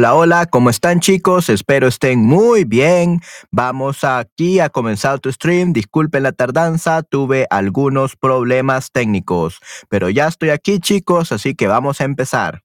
[0.00, 1.50] Hola, hola, ¿cómo están chicos?
[1.50, 3.20] Espero estén muy bien.
[3.50, 5.74] Vamos aquí a comenzar tu stream.
[5.74, 9.60] Disculpen la tardanza, tuve algunos problemas técnicos,
[9.90, 12.62] pero ya estoy aquí chicos, así que vamos a empezar.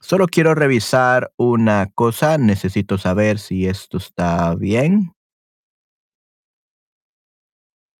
[0.00, 5.12] Solo quiero revisar una cosa, necesito saber si esto está bien.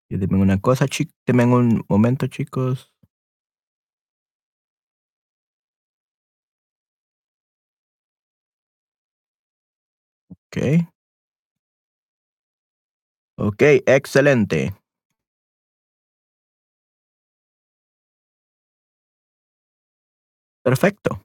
[0.08, 2.92] Dime una cosa, chicos, denme un momento chicos.
[10.52, 10.90] Ok.
[13.38, 14.74] Ok, excelente.
[20.64, 21.24] Perfecto.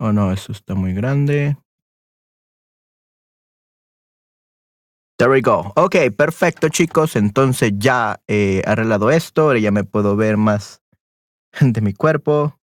[0.00, 1.56] Oh no, eso está muy grande.
[5.18, 5.72] There we go.
[5.74, 7.16] Ok, perfecto chicos.
[7.16, 9.42] Entonces ya he arreglado esto.
[9.42, 10.80] Ahora ya me puedo ver más
[11.60, 12.56] de mi cuerpo.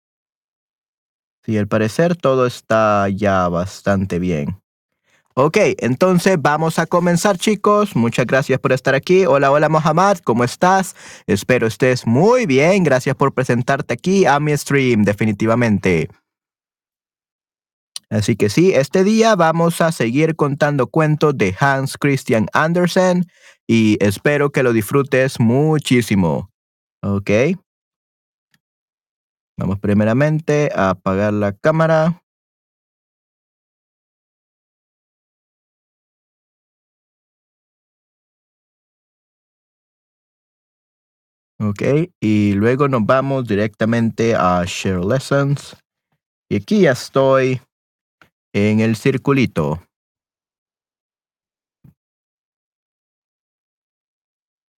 [1.44, 4.62] Sí, al parecer todo está ya bastante bien.
[5.34, 7.96] Ok, entonces vamos a comenzar chicos.
[7.96, 9.26] Muchas gracias por estar aquí.
[9.26, 10.96] Hola, hola Mohamed, ¿cómo estás?
[11.26, 12.84] Espero estés muy bien.
[12.84, 16.08] Gracias por presentarte aquí a mi stream, definitivamente.
[18.14, 23.26] Así que sí, este día vamos a seguir contando cuentos de Hans Christian Andersen
[23.66, 26.52] y espero que lo disfrutes muchísimo.
[27.02, 27.32] Ok.
[29.58, 32.22] Vamos primeramente a apagar la cámara.
[41.60, 41.82] Ok,
[42.22, 45.76] y luego nos vamos directamente a Share Lessons.
[46.48, 47.60] Y aquí ya estoy
[48.54, 49.82] en el circulito.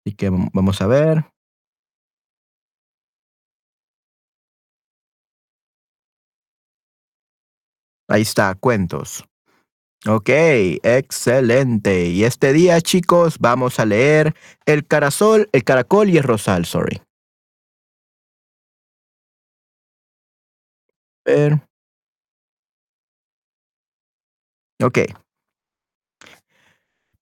[0.06, 1.26] Así que vamos a ver.
[8.08, 9.26] Ahí está, cuentos.
[10.08, 12.06] Ok, excelente.
[12.10, 14.36] Y este día, chicos, vamos a leer
[14.68, 17.02] El carasol, el caracol y el rosal, sorry.
[21.26, 21.60] Ver.
[24.86, 25.00] Ok.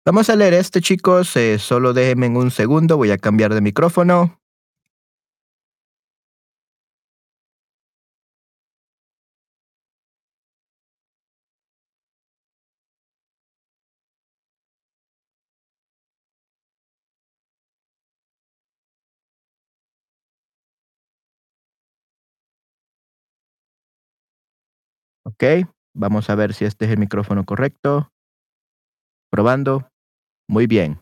[0.06, 1.38] Vamos a leer este, chicos.
[1.38, 2.98] Eh, solo déjenme en un segundo.
[2.98, 4.38] Voy a cambiar de micrófono.
[25.26, 25.44] Ok,
[25.94, 28.12] vamos a ver si este es el micrófono correcto.
[29.32, 29.90] Probando.
[30.48, 31.02] Muy bien.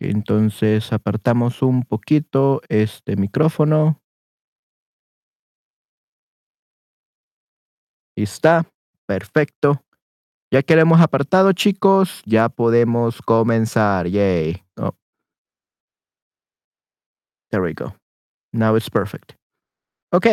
[0.00, 4.00] Entonces apartamos un poquito este micrófono.
[8.16, 8.66] Está.
[9.06, 9.84] Perfecto.
[10.52, 14.06] Ya que lo hemos apartado, chicos, ya podemos comenzar.
[14.06, 14.64] Yay.
[14.76, 14.94] Oh.
[17.50, 18.03] There we go.
[18.54, 19.32] Now it's perfect.
[20.12, 20.26] Ok.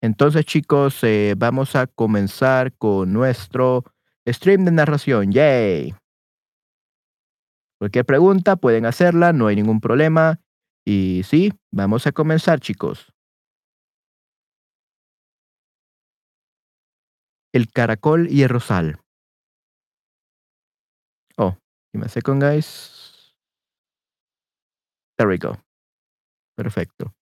[0.00, 3.82] Entonces, chicos, eh, vamos a comenzar con nuestro
[4.28, 5.32] stream de narración.
[5.32, 5.94] Yay.
[7.80, 10.40] Cualquier pregunta pueden hacerla, no hay ningún problema.
[10.84, 13.12] Y sí, vamos a comenzar, chicos.
[17.52, 19.00] El caracol y el rosal.
[21.36, 21.56] Oh,
[21.92, 23.34] give me a second, guys.
[25.18, 25.58] There we go.
[26.56, 27.15] Perfecto.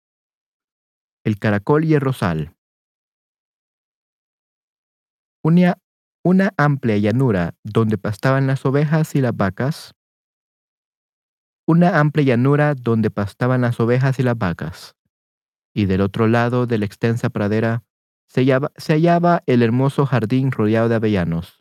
[1.25, 2.55] El caracol y el rosal.
[5.43, 5.79] Una,
[6.23, 9.95] una amplia llanura donde pastaban las ovejas y las vacas.
[11.67, 14.97] Una amplia llanura donde pastaban las ovejas y las vacas.
[15.73, 17.85] Y del otro lado de la extensa pradera
[18.29, 21.57] se hallaba, se hallaba el hermoso jardín rodeado de avellanos.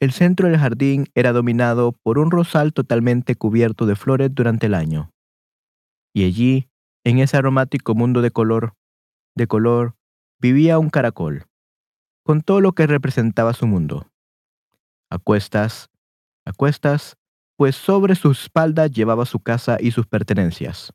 [0.00, 4.74] El centro del jardín era dominado por un rosal totalmente cubierto de flores durante el
[4.74, 5.12] año.
[6.12, 6.68] Y allí,
[7.06, 8.74] en ese aromático mundo de color,
[9.36, 9.94] de color,
[10.40, 11.46] vivía un caracol,
[12.24, 14.10] con todo lo que representaba su mundo.
[15.08, 15.88] A cuestas,
[16.44, 17.16] a cuestas,
[17.56, 20.92] pues sobre su espalda llevaba su casa y sus pertenencias.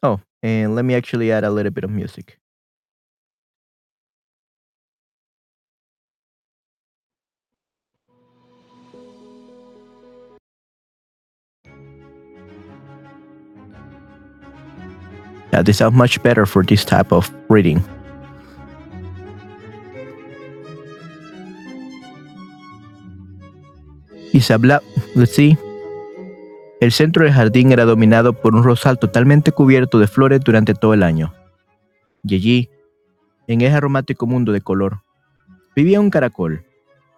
[0.00, 2.38] Oh, and let me actually add a little bit of music.
[15.56, 17.82] Yeah, this sounds much better for this type of reading.
[24.50, 24.82] Habla,
[25.14, 25.56] let's see.
[26.82, 30.92] El centro del jardín era dominado por un rosal totalmente cubierto de flores durante todo
[30.92, 31.32] el año.
[32.22, 32.70] Y allí,
[33.46, 35.00] en ese aromático mundo de color,
[35.74, 36.66] vivía un caracol,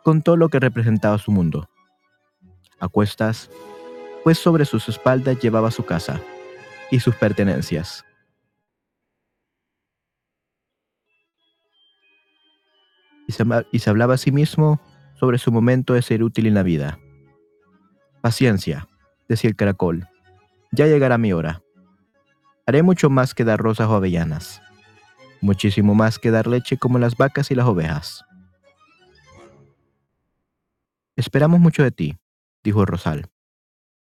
[0.05, 1.69] con todo lo que representaba su mundo.
[2.79, 3.51] A cuestas,
[4.23, 6.21] pues sobre sus espaldas llevaba su casa
[6.93, 8.05] y sus pertenencias.
[13.29, 14.81] Y se, hablaba a sí mismo
[15.15, 16.99] sobre su momento de ser útil en la vida.
[18.23, 18.89] Paciencia,
[19.29, 20.09] decía el caracol.
[20.73, 21.63] Ya llegará mi hora.
[22.67, 24.61] Haré mucho más que dar rosas o avellanas.
[25.41, 28.25] Muchísimo más que dar leche como las vacas y las ovejas.
[31.15, 32.17] Esperamos mucho de ti,
[32.65, 33.31] dijo el rosal.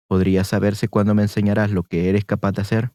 [0.06, 2.92] ¿Podría saberse cuándo me enseñarás lo que eres capaz de hacer?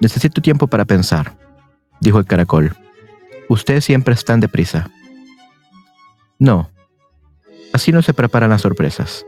[0.00, 1.36] Necesito tiempo para pensar,
[2.00, 2.76] dijo el caracol.
[3.48, 4.90] Ustedes siempre están deprisa.
[6.38, 6.70] No,
[7.72, 9.24] así no se preparan las sorpresas.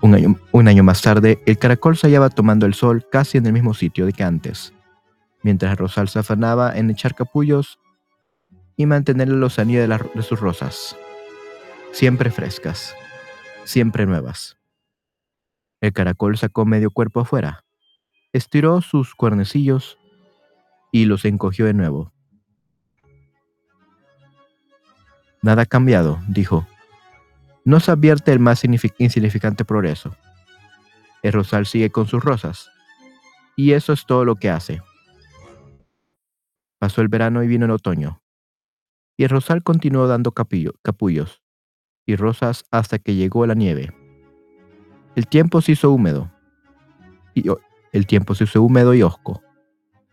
[0.00, 3.46] Un año, un año, más tarde, el caracol se hallaba tomando el sol casi en
[3.46, 4.72] el mismo sitio de que antes,
[5.42, 7.78] mientras rosal se afanaba en echar capullos
[8.76, 10.96] y mantener la lozanía de sus rosas,
[11.92, 12.96] siempre frescas,
[13.64, 14.56] siempre nuevas.
[15.82, 17.64] El caracol sacó medio cuerpo afuera,
[18.32, 19.98] estiró sus cuernecillos
[20.92, 22.12] y los encogió de nuevo.
[25.42, 26.68] Nada ha cambiado, dijo.
[27.64, 30.14] No se advierte el más insignificante progreso.
[31.20, 32.70] El rosal sigue con sus rosas.
[33.56, 34.80] Y eso es todo lo que hace.
[36.78, 38.22] Pasó el verano y vino el otoño.
[39.16, 41.42] Y el rosal continuó dando capullos
[42.06, 43.92] y rosas hasta que llegó la nieve.
[45.14, 46.30] El tiempo se hizo húmedo.
[47.34, 47.44] Y
[47.92, 49.42] el tiempo se hizo húmedo y hosco.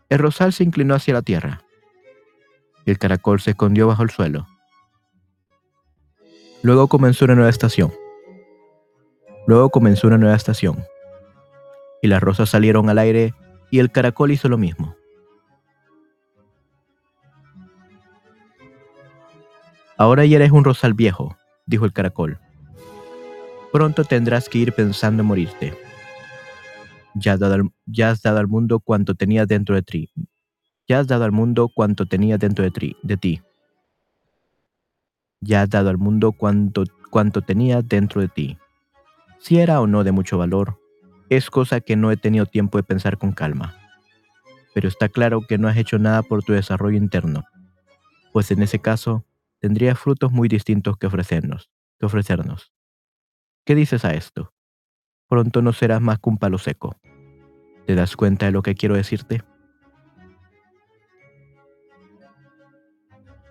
[0.09, 1.63] El rosal se inclinó hacia la tierra.
[2.85, 4.47] El caracol se escondió bajo el suelo.
[6.61, 7.93] Luego comenzó una nueva estación.
[9.47, 10.83] Luego comenzó una nueva estación.
[12.01, 13.33] Y las rosas salieron al aire
[13.71, 14.95] y el caracol hizo lo mismo.
[19.97, 22.39] Ahora ya eres un rosal viejo, dijo el caracol.
[23.71, 25.77] Pronto tendrás que ir pensando en morirte.
[27.13, 30.09] Ya has, dado al, mundo cuanto tenía dentro de ti.
[30.87, 32.97] Ya has dado al mundo cuanto tenía dentro de, ti.
[33.03, 33.41] de ti.
[35.41, 38.57] Ya has dado al mundo cuanto, cuanto tenía dentro de ti.
[39.39, 40.79] Si era o no de mucho valor,
[41.29, 43.75] es cosa que no he tenido tiempo de pensar con calma.
[44.73, 47.45] Pero está claro que no has hecho nada por tu desarrollo interno,
[48.33, 49.25] pues en ese caso
[49.59, 50.97] tendrías frutos muy distintos.
[50.97, 51.69] Que ofrecernos.
[53.65, 54.53] ¿Qué dices a esto?
[55.27, 56.95] Pronto no serás más que un palo seco.
[57.85, 59.43] ¿Te das cuenta de lo que quiero decirte?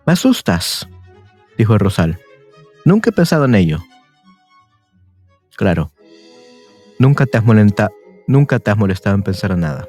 [0.07, 0.89] Me asustas,
[1.57, 2.19] dijo el Rosal.
[2.85, 3.79] Nunca he pensado en ello.
[5.57, 5.93] Claro,
[6.99, 7.91] nunca te has, molesta,
[8.27, 9.89] nunca te has molestado en pensar en nada.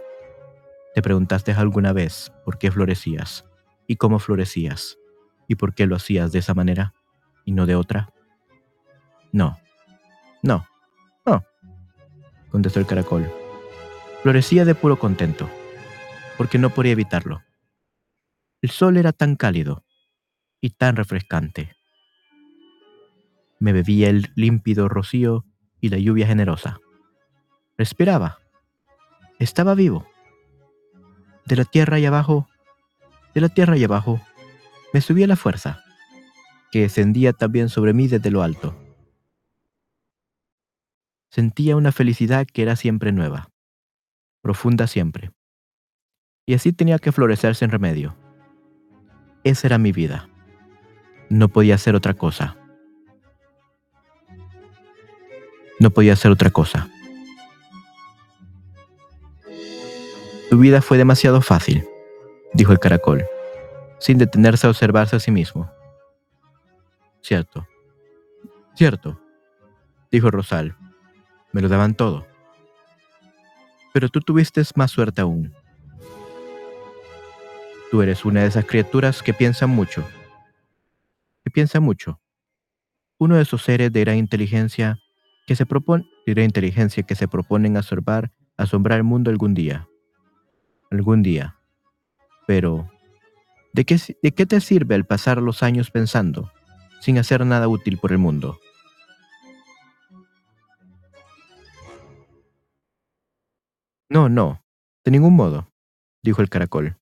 [0.94, 3.46] ¿Te preguntaste alguna vez por qué florecías
[3.88, 4.98] y cómo florecías
[5.48, 6.94] y por qué lo hacías de esa manera
[7.46, 8.12] y no de otra?
[9.32, 9.58] No,
[10.42, 10.66] no,
[11.26, 11.44] no,
[12.50, 13.32] contestó el caracol.
[14.24, 15.50] Florecía de puro contento,
[16.38, 17.42] porque no podía evitarlo.
[18.62, 19.86] El sol era tan cálido
[20.60, 21.76] y tan refrescante.
[23.60, 25.46] Me bebía el límpido rocío
[25.80, 26.80] y la lluvia generosa.
[27.78, 28.40] Respiraba.
[29.38, 30.06] Estaba vivo.
[31.46, 32.48] De la tierra y abajo,
[33.34, 34.22] de la tierra y abajo,
[34.94, 35.84] me subía la fuerza,
[36.72, 38.76] que descendía también sobre mí desde lo alto.
[41.30, 43.50] Sentía una felicidad que era siempre nueva,
[44.42, 45.32] profunda siempre.
[46.48, 48.16] Y así tenía que florecer sin remedio.
[49.44, 50.28] Esa era mi vida.
[51.30, 52.58] No podía ser otra cosa.
[55.80, 56.90] No podía hacer otra cosa.
[60.50, 61.88] Tu vida fue demasiado fácil,
[62.54, 63.24] dijo el caracol,
[64.00, 65.72] sin detenerse a observarse a sí mismo.
[67.22, 67.68] Cierto,
[68.74, 69.22] cierto,
[70.10, 70.76] dijo Rosal.
[71.52, 72.26] Me lo daban todo.
[73.94, 75.54] Pero tú tuviste más suerte aún.
[77.92, 80.08] Tú eres una de esas criaturas que piensan mucho.
[81.44, 82.20] Que piensa mucho.
[83.18, 85.00] Uno de esos seres de gran inteligencia
[85.48, 89.88] que se propone, de inteligencia que se proponen asombrar, asombrar el mundo algún día.
[90.92, 91.56] Algún día.
[92.46, 92.88] Pero,
[93.74, 96.52] ¿de qué, ¿de qué te sirve el pasar los años pensando,
[97.02, 98.60] sin hacer nada útil por el mundo?
[104.12, 104.64] No, no,
[105.06, 105.72] de ningún modo,
[106.24, 106.98] dijo el caracol.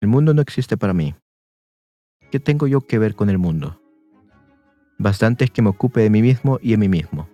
[0.00, 1.14] El mundo no existe para mí.
[2.30, 3.82] ¿Qué tengo yo que ver con el mundo?
[4.96, 7.28] Bastante es que me ocupe de mí mismo y de mí mismo.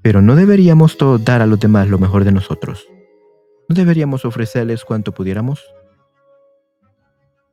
[0.00, 2.86] Pero no deberíamos todos dar a los demás lo mejor de nosotros.
[3.68, 5.64] ¿No deberíamos ofrecerles cuanto pudiéramos?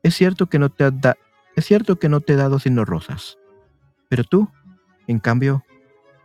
[0.04, 1.18] Es cierto que no te, da
[1.56, 3.41] es cierto que no te he dado sino rosas
[4.12, 4.50] pero tú,
[5.08, 5.64] en cambio,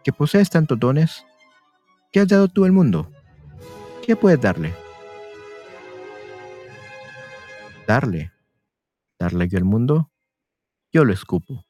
[0.02, 1.24] que posees tantos dones,
[2.10, 3.12] ¿qué has dado tú al mundo?
[4.04, 4.74] ¿Qué puedes darle?
[7.86, 8.32] Darle.
[9.20, 10.10] Darle yo al mundo,
[10.92, 11.64] yo lo escupo.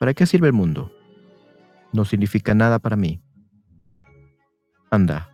[0.00, 0.90] ¿Para qué sirve el mundo?
[1.92, 3.22] No significa nada para mí.
[4.90, 5.28] Anda,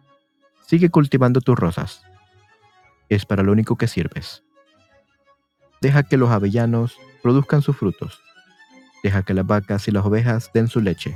[0.66, 2.02] sigue cultivando tus rosas.
[3.08, 4.42] Es para lo único que sirves.
[5.80, 8.20] Deja que los avellanos produzcan sus frutos.
[9.04, 11.14] Deja que las vacas y las ovejas den su leche.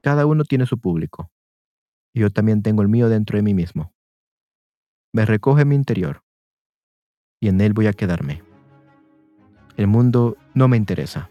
[0.00, 1.28] Cada uno tiene su público.
[2.14, 3.92] Yo también tengo el mío dentro de mí mismo.
[5.12, 6.22] Me recoge mi interior.
[7.40, 8.44] Y en él voy a quedarme.
[9.76, 11.28] El mundo no me interesa.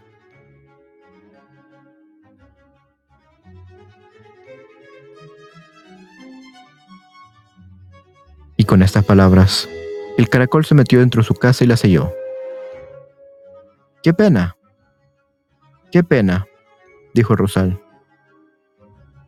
[8.58, 9.70] Y con estas palabras,
[10.18, 12.12] el caracol se metió dentro de su casa y la selló.
[14.02, 14.58] ¡Qué pena!
[15.94, 16.48] Qué pena,
[17.14, 17.80] dijo Rosal.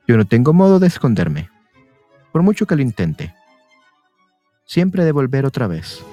[0.08, 1.52] Yo no tengo modo de esconderme,
[2.32, 3.36] por mucho que lo intente.
[4.66, 6.04] Siempre he de volver otra vez.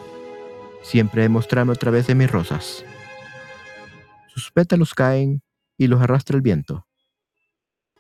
[0.83, 2.85] Siempre he de mostrarme otra vez de mis rosas.
[4.29, 5.43] Sus pétalos caen
[5.79, 6.87] y los arrastra el viento.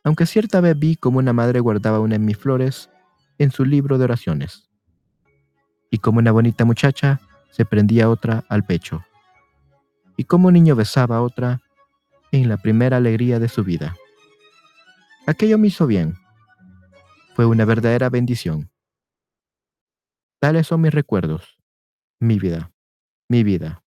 [0.04, 2.90] Aunque cierta vez vi como una madre guardaba una de mis flores
[3.38, 4.68] en su libro de oraciones,
[5.90, 7.18] y como una bonita muchacha
[7.50, 9.02] se prendía otra al pecho,
[10.18, 11.61] y como un niño besaba otra
[12.32, 13.94] en la primera alegría de su vida.
[15.26, 16.16] Aquello me hizo bien.
[17.36, 18.70] Fue una verdadera bendición.
[20.40, 21.58] Tales son mis recuerdos,
[22.18, 22.72] mi vida,
[23.28, 23.84] mi vida.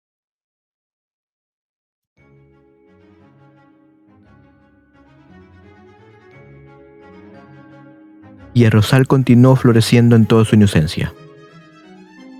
[8.52, 11.14] Y el rosal continuó floreciendo en toda su inocencia,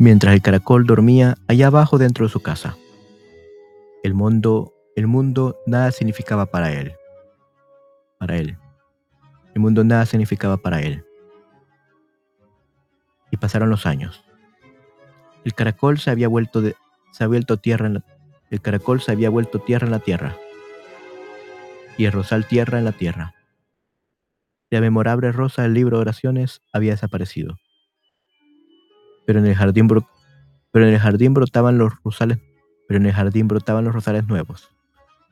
[0.01, 2.77] mientras el caracol dormía allá abajo dentro de su casa.
[4.03, 6.95] El mundo, el mundo nada significaba para él.
[8.19, 8.59] Para él.
[9.55, 11.05] El mundo nada significaba para él.
[13.31, 14.25] Y pasaron los años.
[15.45, 16.75] El caracol se había vuelto de,
[17.13, 18.05] se había vuelto tierra en la,
[18.51, 20.37] el caracol se había vuelto tierra en la tierra.
[21.97, 23.35] Y el rosal tierra en la tierra.
[24.71, 27.59] La memorable rosa del libro de oraciones había desaparecido.
[29.27, 30.09] Pero en el jardín, bro,
[30.73, 32.39] pero en el jardín brotaban los rosales,
[32.89, 34.71] pero en el jardín brotaban los rosales nuevos.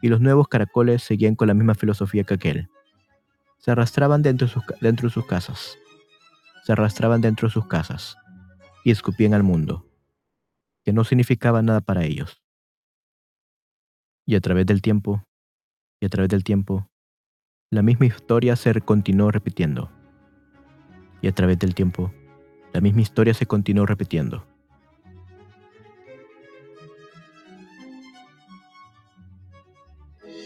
[0.00, 2.68] Y los nuevos caracoles seguían con la misma filosofía que aquel.
[3.58, 5.78] Se arrastraban dentro de sus, dentro de sus casas.
[6.64, 8.16] Se arrastraban dentro de sus casas
[8.84, 9.86] y escupían al mundo,
[10.84, 12.40] que no significaba nada para ellos.
[14.24, 15.24] Y a través del tiempo,
[16.00, 16.88] y a través del tiempo,
[17.70, 19.90] la misma historia se continuó repitiendo.
[21.20, 22.12] Y a través del tiempo,
[22.72, 24.46] la misma historia se continuó repitiendo.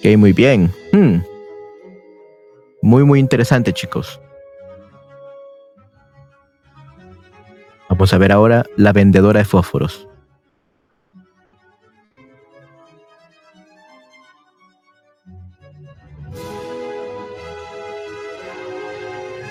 [0.05, 0.69] Ok, muy bien.
[0.93, 1.19] Hmm.
[2.83, 4.21] Muy, muy interesante, chicos.
[7.89, 10.09] Vamos a ver ahora la vendedora de fósforos.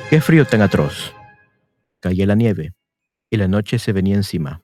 [0.10, 1.14] Qué frío tan atroz.
[2.02, 2.74] Caía la nieve
[3.30, 4.62] y la noche se venía encima.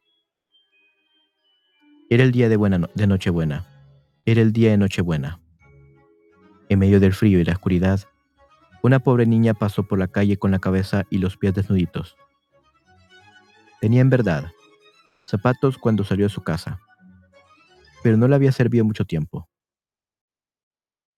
[2.10, 3.66] Era el día de, buena de Nochebuena.
[4.26, 5.40] Era el día de Nochebuena.
[6.70, 8.02] En medio del frío y la oscuridad,
[8.84, 12.16] una pobre niña pasó por la calle con la cabeza y los pies desnuditos.
[13.80, 14.52] Tenía en verdad
[15.26, 16.80] zapatos cuando salió de su casa,
[18.04, 19.50] pero no le había servido mucho tiempo.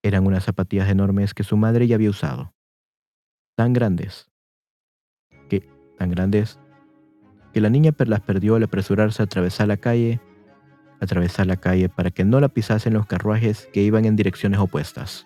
[0.01, 2.53] Eran unas zapatillas enormes que su madre ya había usado
[3.55, 4.31] tan grandes
[5.49, 6.57] que tan grandes
[7.53, 10.21] que la niña las perdió al apresurarse a atravesar la calle,
[11.01, 15.25] atravesar la calle para que no la pisasen los carruajes que iban en direcciones opuestas.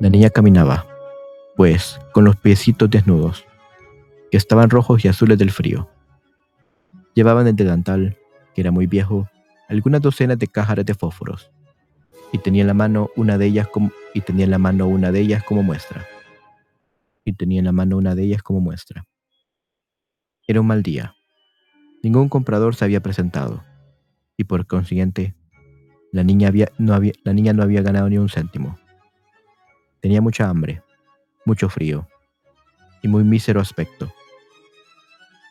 [0.00, 0.86] La niña caminaba,
[1.56, 3.44] pues, con los piecitos desnudos,
[4.30, 5.88] que estaban rojos y azules del frío.
[7.14, 8.16] Llevaban el delantal,
[8.54, 9.28] que era muy viejo,
[9.68, 11.50] algunas docenas de cajas de fósforos
[12.32, 16.06] y tenía en la mano una de ellas como una de ellas como muestra.
[17.24, 19.06] Y tenía en la mano una de ellas como muestra.
[20.46, 21.14] Era un mal día.
[22.02, 23.64] Ningún comprador se había presentado
[24.36, 25.34] y por consiguiente
[26.12, 28.78] la niña, no había, la niña no había ganado ni un céntimo.
[30.08, 30.82] Tenía mucha hambre,
[31.44, 32.08] mucho frío
[33.02, 34.10] y muy mísero aspecto.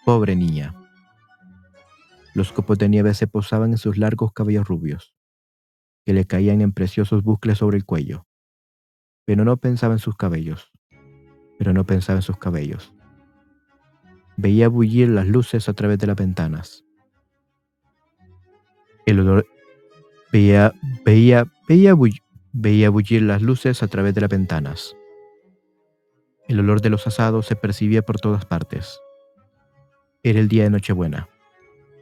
[0.03, 0.73] Pobre niña.
[2.33, 5.13] Los copos de nieve se posaban en sus largos cabellos rubios,
[6.07, 8.25] que le caían en preciosos bucles sobre el cuello.
[9.25, 10.71] Pero no pensaba en sus cabellos.
[11.59, 12.95] Pero no pensaba en sus cabellos.
[14.37, 16.83] Veía bullir las luces a través de las ventanas.
[19.05, 19.45] El olor
[20.31, 20.73] veía
[21.05, 22.23] veía veía bullir,
[22.59, 24.95] veía bullir las luces a través de las ventanas.
[26.47, 28.99] El olor de los asados se percibía por todas partes.
[30.23, 31.29] Era el día de Nochebuena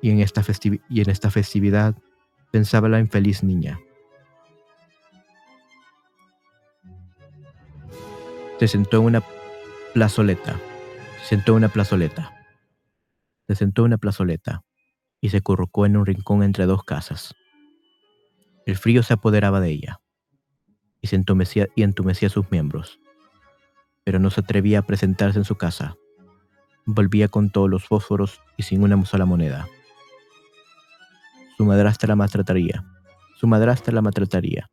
[0.01, 0.43] y en esta,
[0.89, 1.95] y en esta festividad
[2.51, 3.79] pensaba la infeliz niña.
[8.57, 9.23] Se sentó en una
[9.93, 10.57] plazoleta,
[11.21, 12.47] se sentó en una plazoleta,
[13.45, 14.63] se sentó en una plazoleta
[15.19, 17.35] y se currucó en un rincón entre dos casas.
[18.65, 19.99] El frío se apoderaba de ella
[21.11, 22.99] y, entumecía, y entumecía sus miembros,
[24.03, 25.95] pero no se atrevía a presentarse en su casa.
[26.85, 29.67] Volvía con todos los fósforos y sin una sola moneda.
[31.57, 32.85] Su madrastra la maltrataría.
[33.35, 34.69] Su madrastra la maltrataría.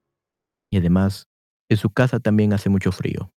[0.71, 1.29] Y además,
[1.69, 3.33] en su casa también hace mucho frío.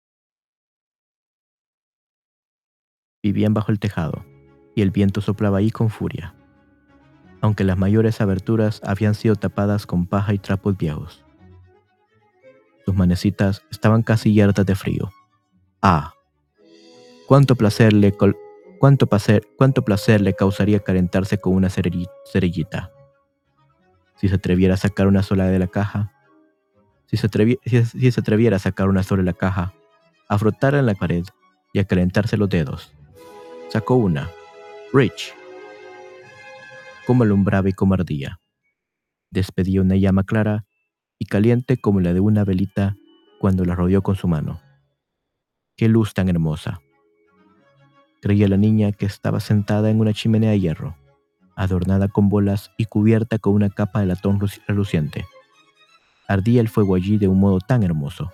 [3.24, 4.26] Vivían bajo el tejado,
[4.76, 6.36] y el viento soplaba ahí con furia,
[7.42, 11.25] aunque las mayores aberturas habían sido tapadas con paja y trapos viejos.
[12.86, 15.12] Sus manecitas estaban casi yertas de frío.
[15.82, 16.14] ¡Ah!
[17.28, 18.14] Cuánto placer le,
[18.80, 22.92] cuánto placer, cuánto placer le causaría calentarse con una cerillita
[24.16, 26.12] si se atreviera a sacar una sola de la caja,
[27.08, 27.30] si se,
[27.66, 29.74] si, se atreviera a sacar una sola de la caja,
[30.28, 31.24] a frotarla en la pared
[31.74, 32.94] y a calentarse los dedos.
[33.70, 34.30] Sacó una.
[34.94, 35.34] Rich.
[37.06, 38.40] Como alumbraba y como ardía.
[39.30, 40.66] Despedía una llama clara
[41.20, 42.96] y caliente como la de una velita
[43.40, 44.62] cuando la rodeó con su mano.
[45.76, 46.82] ¡Qué luz tan hermosa!
[48.22, 50.96] Creía la niña que estaba sentada en una chimenea de hierro
[51.56, 55.26] adornada con bolas y cubierta con una capa de latón reluciente.
[56.28, 58.32] Ardía el fuego allí de un modo tan hermoso.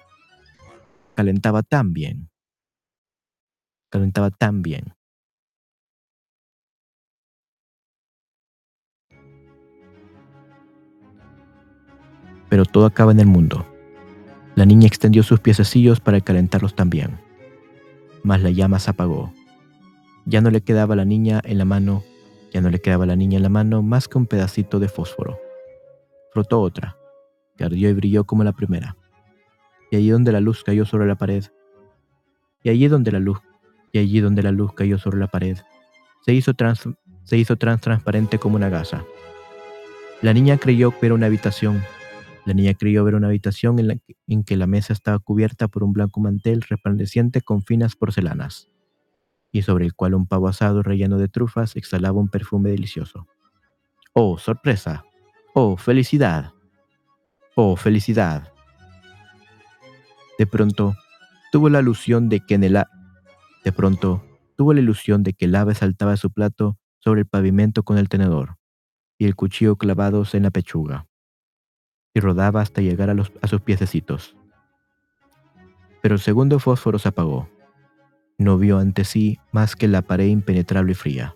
[1.15, 2.29] Calentaba tan bien.
[3.89, 4.93] Calentaba tan bien.
[12.51, 13.65] Pero todo acaba en el mundo.
[14.55, 17.17] La niña extendió sus piececillos para calentarlos también.
[18.23, 19.31] Mas la llama se apagó.
[20.25, 22.03] Ya no le quedaba a la niña en la mano,
[22.51, 25.39] ya no le quedaba la niña en la mano más que un pedacito de fósforo.
[26.33, 26.97] Frotó otra,
[27.55, 28.97] que ardió y brilló como la primera.
[29.89, 31.45] Y allí donde la luz cayó sobre la pared,
[32.63, 33.39] y allí donde la luz,
[33.93, 35.57] y allí donde la luz cayó sobre la pared,
[36.25, 36.83] se hizo, trans,
[37.23, 39.05] se hizo trans transparente como una gasa.
[40.21, 41.81] La niña creyó ver una habitación.
[42.45, 43.95] La niña creyó ver una habitación en, la
[44.45, 48.69] que, la mesa estaba cubierta por un blanco mantel resplandeciente con finas porcelanas,
[49.51, 53.27] y sobre el cual un pavo asado relleno de trufas exhalaba un perfume delicioso.
[54.13, 55.03] ¡Oh, sorpresa!
[55.53, 56.53] ¡Oh, felicidad!
[57.55, 58.51] ¡Oh, felicidad!
[60.39, 60.95] De pronto,
[61.51, 62.83] tuvo la ilusión de que en el...
[63.63, 64.23] De pronto,
[64.55, 67.97] tuvo la ilusión de que el ave saltaba de su plato sobre el pavimento con
[67.97, 68.57] el tenedor
[69.17, 71.07] y el cuchillo clavados en la pechuga,
[72.13, 74.35] y rodaba hasta llegar a, los, a sus piececitos.
[76.01, 77.49] Pero el segundo fósforo se apagó.
[78.37, 81.35] No vio ante sí más que la pared impenetrable y fría.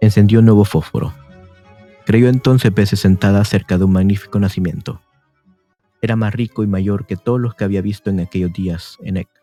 [0.00, 1.12] Encendió un nuevo fósforo.
[2.06, 5.02] Creyó entonces verse sentada cerca de un magnífico nacimiento.
[6.00, 9.18] Era más rico y mayor que todos los que había visto en aquellos días en
[9.18, 9.39] Ek.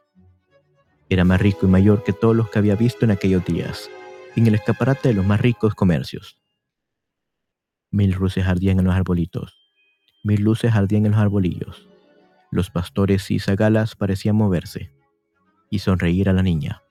[1.10, 3.90] Era más rico y mayor que todos los que había visto en aquellos días,
[4.36, 6.38] en el escaparate de los más ricos comercios.
[7.92, 9.58] Mil luces ardían en los arbolitos,
[10.24, 11.88] mil luces ardían en los arbolillos.
[12.52, 14.92] Los pastores y zagalas parecían moverse
[15.70, 16.82] y sonreír a la niña.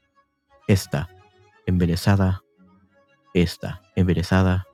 [0.69, 1.09] Esta,
[1.67, 2.43] embelesada,
[3.35, 4.67] esta, embelesada,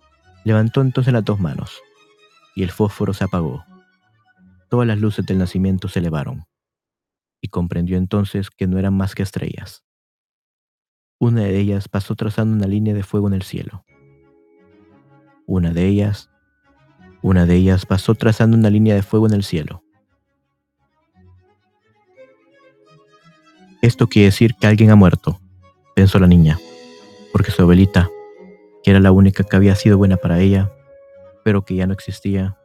[0.45, 1.81] levantó entonces las dos manos
[2.55, 3.65] y el fósforo se apagó
[4.73, 6.47] todas las luces del nacimiento se elevaron,
[7.43, 9.85] y comprendió entonces que no eran más que estrellas.
[11.19, 13.85] Una de ellas pasó trazando una línea de fuego en el cielo.
[15.47, 16.31] Una de ellas,
[17.21, 19.83] una de ellas pasó trazando una línea de fuego en el cielo.
[23.83, 25.41] Esto quiere decir que alguien ha muerto,
[25.97, 26.59] pensó la niña,
[27.33, 28.09] porque su abuelita,
[28.85, 30.73] que era la única que había sido buena para ella,
[31.45, 32.57] pero que ya no existía,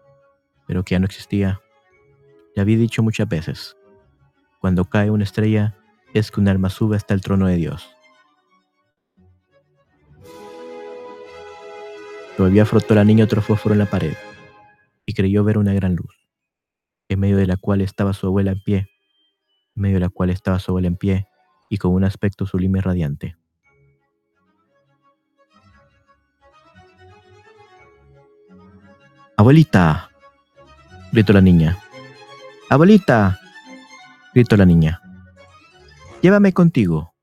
[0.68, 1.62] pero que ya no existía,
[2.56, 3.77] le había dicho muchas veces,
[4.60, 5.76] cuando cae una estrella
[6.14, 7.90] es que un alma sube hasta el trono de Dios.
[12.38, 14.14] Todavía frotó la niña otro fósforo en la pared
[15.06, 16.16] y creyó ver una gran luz,
[17.10, 18.90] en medio de la cual estaba su abuela en pie,
[19.76, 21.28] en medio de la cual estaba su abuela en pie
[21.70, 23.38] y con un aspecto sublime y radiante.
[29.36, 30.10] Abuelita,
[31.12, 31.78] gritó la niña.
[32.70, 33.40] Abuelita,
[34.38, 35.02] gritó la niña,
[36.22, 37.16] llévame contigo.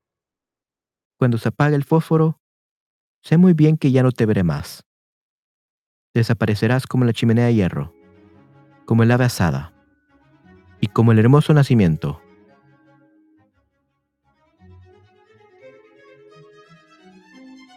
[1.17, 2.41] Cuando se apague el fósforo,
[3.23, 4.83] sé muy bien que ya no te veré más.
[6.13, 7.93] Desaparecerás como la chimenea de hierro,
[8.85, 9.73] como el ave asada
[10.81, 12.21] y como el hermoso nacimiento.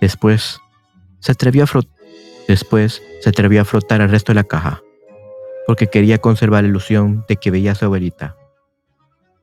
[0.01, 0.59] Después
[1.21, 1.81] se atrevió a
[2.49, 4.83] Después se atrevió a frotar el resto de la caja
[5.65, 8.38] porque quería conservar la ilusión de que veía a su abuelita.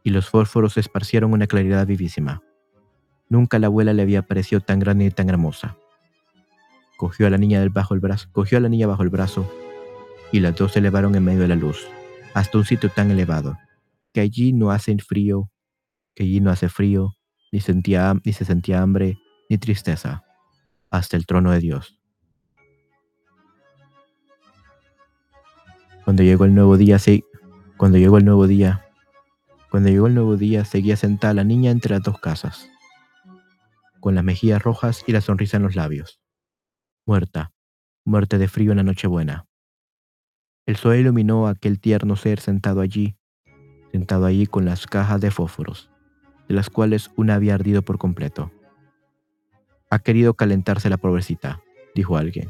[0.06, 2.42] Y los fósforos esparcieron una claridad vivísima.
[3.28, 5.78] Nunca la abuela le había parecido tan grande y tan hermosa.
[6.96, 9.52] Cogió a la niña del bajo el brazo, cogió a la niña bajo el brazo,
[10.32, 11.86] y las dos se elevaron en medio de la luz,
[12.34, 13.58] hasta un sitio tan elevado,
[14.14, 15.50] que allí no hace frío,
[16.14, 17.16] que allí no hace frío,
[17.52, 19.18] ni, sentía, ni se sentía hambre,
[19.50, 20.24] ni tristeza,
[20.90, 22.00] hasta el trono de Dios.
[26.04, 27.26] Cuando llegó el nuevo día, sí,
[27.78, 28.85] cuando llegó el nuevo día,
[29.76, 32.70] cuando llegó el nuevo día, seguía sentada la niña entre las dos casas,
[34.00, 36.22] con las mejillas rojas y la sonrisa en los labios.
[37.06, 37.52] Muerta,
[38.06, 39.48] muerte de frío en la Nochebuena.
[40.66, 43.18] El sol iluminó a aquel tierno ser sentado allí,
[43.92, 45.90] sentado allí con las cajas de fósforos,
[46.48, 48.54] de las cuales una había ardido por completo.
[49.90, 51.62] Ha querido calentarse la pobrecita,
[51.94, 52.50] dijo alguien.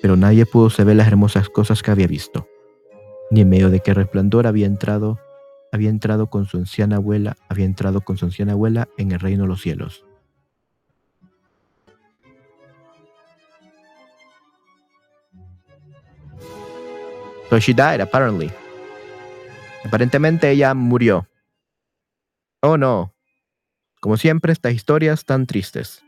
[0.00, 2.46] pero nadie pudo saber las hermosas cosas que había visto,
[3.30, 5.18] ni en medio de qué resplandor había entrado,
[5.72, 9.42] había entrado con su anciana abuela, había entrado con su anciana abuela en el reino
[9.42, 10.04] de los cielos.
[17.50, 18.50] So she died, apparently.
[19.84, 21.26] Aparentemente ella murió.
[22.60, 23.14] Oh no.
[24.00, 26.04] Como siempre, estas historias tan tristes.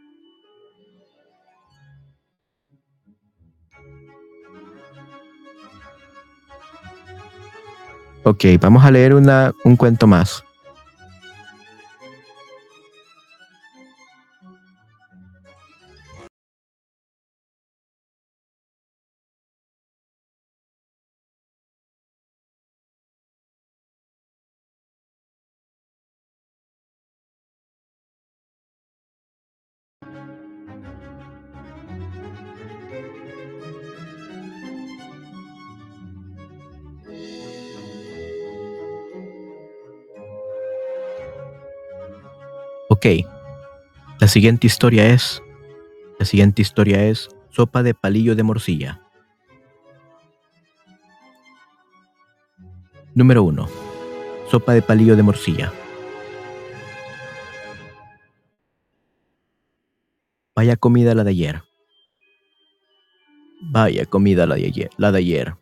[8.22, 10.44] Ok, vamos a leer una, un cuento más.
[43.00, 43.24] Ok.
[44.18, 45.42] La siguiente historia es.
[46.18, 49.00] La siguiente historia es sopa de palillo de morcilla.
[53.14, 53.66] Número 1.
[54.50, 55.72] Sopa de palillo de morcilla.
[60.54, 61.62] Vaya comida la de ayer.
[63.62, 64.90] Vaya comida la de ayer.
[64.98, 65.54] La de ayer.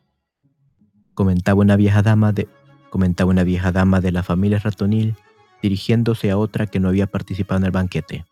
[1.14, 2.48] Comentaba una vieja dama de
[2.90, 5.14] comentaba una vieja dama de la familia ratonil
[5.62, 8.24] dirigiéndose a otra que no había participado en el banquete.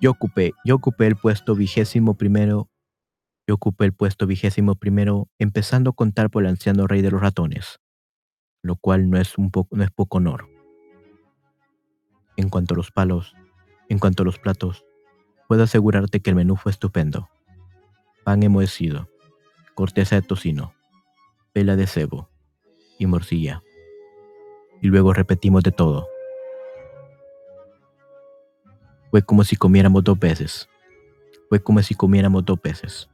[0.00, 2.68] Yo ocupé, yo ocupé el puesto vigésimo primero.
[3.46, 7.20] Yo ocupé el puesto vigésimo primero, empezando a contar por el anciano rey de los
[7.20, 7.78] ratones,
[8.62, 10.48] lo cual no es, un poco, no es poco honor.
[12.36, 13.34] En cuanto a los palos,
[13.88, 14.84] en cuanto a los platos,
[15.46, 17.28] puedo asegurarte que el menú fue estupendo.
[18.24, 19.10] Pan enmohecido,
[19.74, 20.74] corteza de tocino,
[21.52, 22.33] pela de cebo
[22.98, 23.62] y morcilla.
[24.80, 26.08] Y luego repetimos de todo.
[29.10, 30.68] Fue como si comiéramos dos veces.
[31.48, 33.08] Fue como si comiéramos dos veces.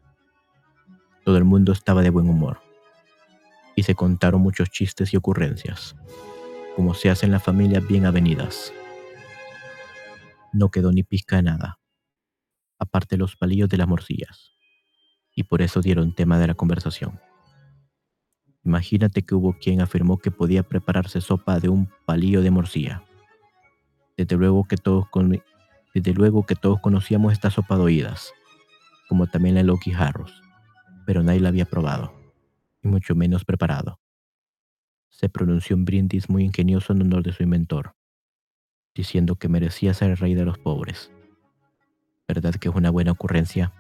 [1.25, 2.61] Todo el mundo estaba de buen humor.
[3.77, 5.95] Y se contaron muchos chistes y ocurrencias,
[6.75, 8.73] como se hacen las familias bien avenidas.
[10.53, 11.79] No quedó ni pizca de nada,
[12.79, 14.53] aparte los palillos de las morcillas.
[15.35, 17.21] Y por eso dieron tema de la conversación.
[18.65, 23.03] Imagínate que hubo quien afirmó que podía prepararse sopa de un palillo de morcilla.
[24.17, 25.07] Desde luego que todos,
[25.95, 28.33] desde luego que todos conocíamos esta sopa de oídas,
[29.09, 30.43] como también la Loki Harros,
[31.07, 32.13] pero nadie la había probado,
[32.83, 33.99] y mucho menos preparado.
[35.09, 37.97] Se pronunció un brindis muy ingenioso en honor de su inventor,
[38.95, 41.11] diciendo que merecía ser el rey de los pobres.
[42.29, 43.73] ¿Verdad que es una buena ocurrencia?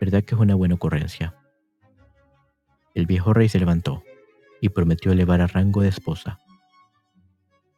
[0.00, 1.37] ¿Verdad que es una buena ocurrencia?
[2.98, 4.02] El viejo rey se levantó
[4.60, 6.40] y prometió elevar a rango de esposa.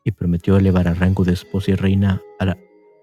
[0.02, 2.58] Y prometió elevar a rango de esposa y reina a la,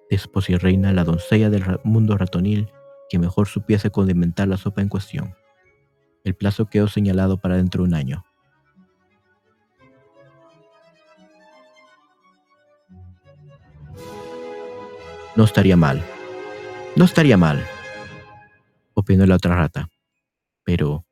[0.10, 2.72] esposa y reina, la doncella del mundo ratonil,
[3.08, 5.36] que mejor supiese condimentar la sopa en cuestión.
[6.24, 8.26] El plazo quedó señalado para dentro de un año.
[15.36, 16.04] No estaría mal.
[16.96, 17.64] No estaría mal,
[18.96, 19.88] opinó la otra rata.
[20.64, 21.07] Pero,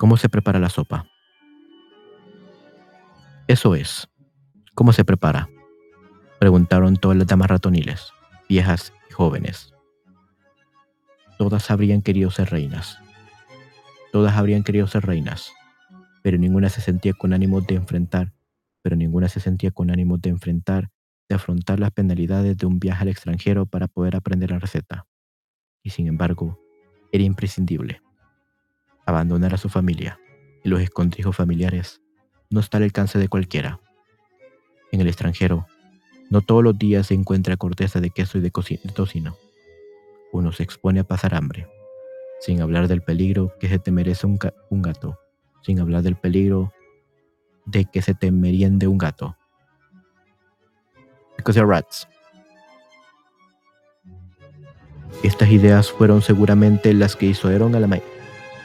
[0.00, 1.06] ¿cómo se prepara la sopa?
[3.46, 4.08] Eso es.
[4.74, 5.50] ¿Cómo se prepara?
[6.38, 8.10] Preguntaron todas las damas ratoniles,
[8.48, 9.74] viejas y jóvenes.
[11.36, 12.96] Todas habrían querido ser reinas.
[14.10, 15.52] Todas habrían querido ser reinas,
[16.22, 18.32] pero ninguna se sentía con ánimo de enfrentar,
[18.80, 20.88] pero ninguna se sentía con ánimo de enfrentar,
[21.28, 25.06] de afrontar las penalidades de un viaje al extranjero para poder aprender la receta.
[25.82, 26.58] Y sin embargo,
[27.12, 28.00] era imprescindible.
[29.10, 30.20] Abandonar a su familia
[30.62, 32.00] y los escondrijos familiares
[32.48, 33.80] no está al alcance de cualquiera.
[34.92, 35.66] En el extranjero,
[36.30, 38.52] no todos los días se encuentra corteza de queso y de,
[38.94, 39.36] tocino.
[40.32, 41.66] Uno se expone a pasar hambre,
[42.38, 45.18] sin hablar del peligro que se te merece un, gato,
[45.62, 46.72] sin hablar del peligro
[47.66, 49.36] de que se te meriende un gato.
[51.36, 52.06] Because rats.
[55.24, 57.88] Estas ideas fueron seguramente las que disuadieron a la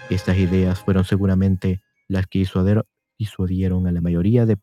[0.09, 2.39] Estas ideas fueron seguramente las que
[3.17, 4.57] disuadieron a la mayoría de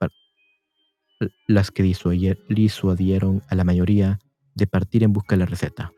[1.49, 4.19] las que disuadieron a la mayoría
[4.55, 5.93] de partir en busca de la receta.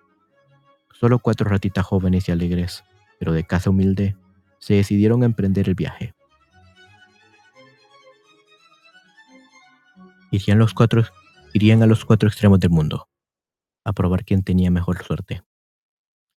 [0.92, 2.84] Solo cuatro ratitas jóvenes y alegres,
[3.18, 4.16] pero de casa humilde,
[4.60, 6.14] se decidieron a emprender el viaje.
[10.30, 11.04] Irían, los cuatro,
[11.52, 13.08] irían a los cuatro extremos del mundo,
[13.84, 15.42] a probar quién tenía mejor suerte.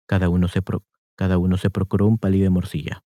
[0.06, 0.62] Cada uno se,
[1.16, 3.02] cada uno se procuró un palillo de morcilla,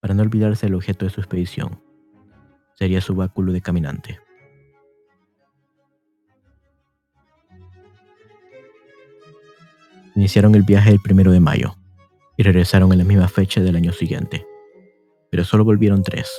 [0.00, 1.82] para no olvidarse del objeto de su expedición.
[2.74, 4.18] Sería su báculo de caminante.
[10.14, 11.76] Iniciaron el viaje el primero de mayo
[12.36, 14.46] y regresaron en la misma fecha del año siguiente.
[15.30, 16.30] Pero solo volvieron tres.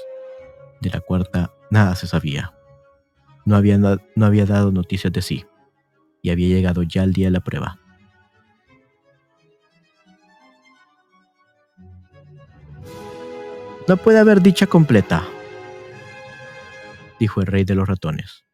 [0.81, 2.53] De la cuarta nada se sabía.
[3.45, 5.45] No había, no había dado noticias de sí
[6.21, 7.80] y había llegado ya el día de la prueba.
[13.91, 15.27] No puede haber dicha completa,
[17.19, 18.45] dijo el rey de los ratones,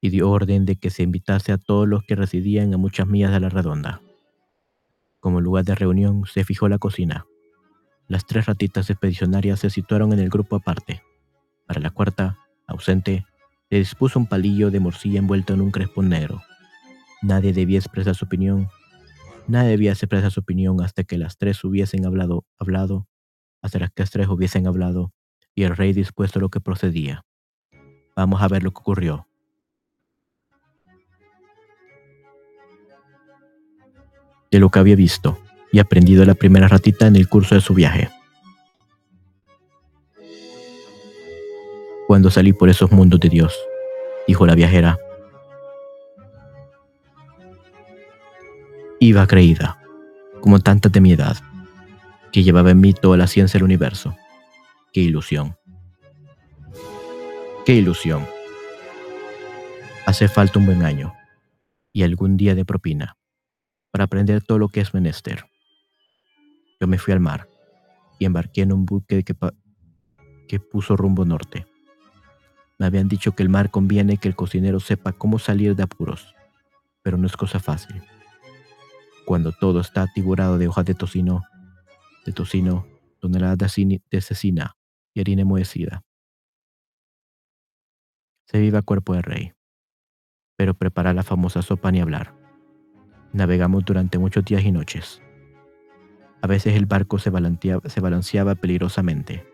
[0.00, 3.32] y dio orden de que se invitase a todos los que residían a muchas millas
[3.32, 4.02] de la redonda.
[5.18, 7.26] Como lugar de reunión se fijó la cocina.
[8.06, 11.02] Las tres ratitas expedicionarias se situaron en el grupo aparte.
[11.66, 13.26] Para la cuarta, ausente,
[13.68, 16.40] se dispuso un palillo de morcilla envuelto en un crespón negro.
[17.20, 18.68] Nadie debía expresar su opinión.
[19.48, 23.08] Nadie debía expresar su opinión hasta que las tres hubiesen hablado, hablado,
[23.66, 25.12] hasta las que tres hubiesen hablado
[25.54, 27.24] y el rey dispuesto lo que procedía.
[28.14, 29.26] Vamos a ver lo que ocurrió.
[34.50, 35.38] De lo que había visto
[35.72, 38.08] y aprendido la primera ratita en el curso de su viaje.
[42.06, 43.58] Cuando salí por esos mundos de Dios,
[44.28, 44.96] dijo la viajera,
[49.00, 49.78] iba creída,
[50.40, 51.36] como tanta de mi edad
[52.36, 54.14] que llevaba en mí toda la ciencia del universo.
[54.92, 55.56] Qué ilusión.
[57.64, 58.26] Qué ilusión.
[60.04, 61.14] Hace falta un buen año
[61.94, 63.16] y algún día de propina
[63.90, 65.46] para aprender todo lo que es menester.
[66.78, 67.48] Yo me fui al mar
[68.18, 69.34] y embarqué en un buque que,
[70.46, 71.66] que puso rumbo norte.
[72.78, 76.34] Me habían dicho que el mar conviene que el cocinero sepa cómo salir de apuros,
[77.02, 78.02] pero no es cosa fácil.
[79.24, 81.42] Cuando todo está atiborado de hojas de tocino,
[82.26, 82.86] de tocino,
[83.20, 84.76] toneladas de cecina
[85.14, 86.02] y harina enmohecida.
[88.46, 89.52] Se viva cuerpo de rey,
[90.56, 92.34] pero prepara la famosa sopa ni hablar.
[93.32, 95.22] Navegamos durante muchos días y noches.
[96.42, 99.46] A veces el barco se balanceaba, se balanceaba peligrosamente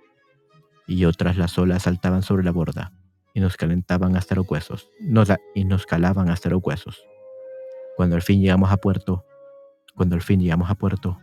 [0.87, 2.92] y otras las olas saltaban sobre la borda
[3.35, 4.90] y nos calentaban hasta los huesos,
[5.54, 7.02] y nos calaban hasta los huesos.
[7.96, 9.24] Cuando al fin llegamos a puerto,
[9.94, 11.18] cuando al fin llegamos a puerto,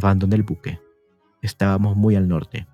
[0.00, 0.80] abandoné el buque.
[1.42, 2.66] Estábamos muy al norte.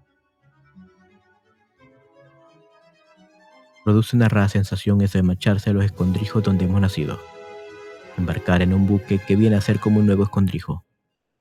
[3.85, 7.21] Produce una rara sensación eso de marcharse a los escondrijos donde hemos nacido.
[8.17, 10.85] Embarcar en un buque que viene a ser como un nuevo escondrijo.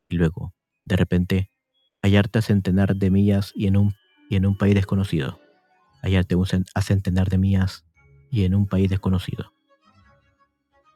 [0.09, 0.53] Y luego,
[0.85, 1.49] de repente,
[2.03, 3.95] hallarte a centenar de millas y en un,
[4.29, 5.39] y en un país desconocido
[6.05, 6.35] hallarte
[6.75, 7.83] a centenar de millas
[8.29, 9.51] y en un país desconocido.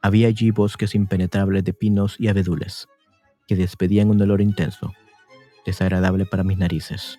[0.02, 2.88] Había allí bosques impenetrables de pinos y abedules,
[3.50, 4.92] que despedían un olor intenso,
[5.66, 7.18] desagradable para mis narices.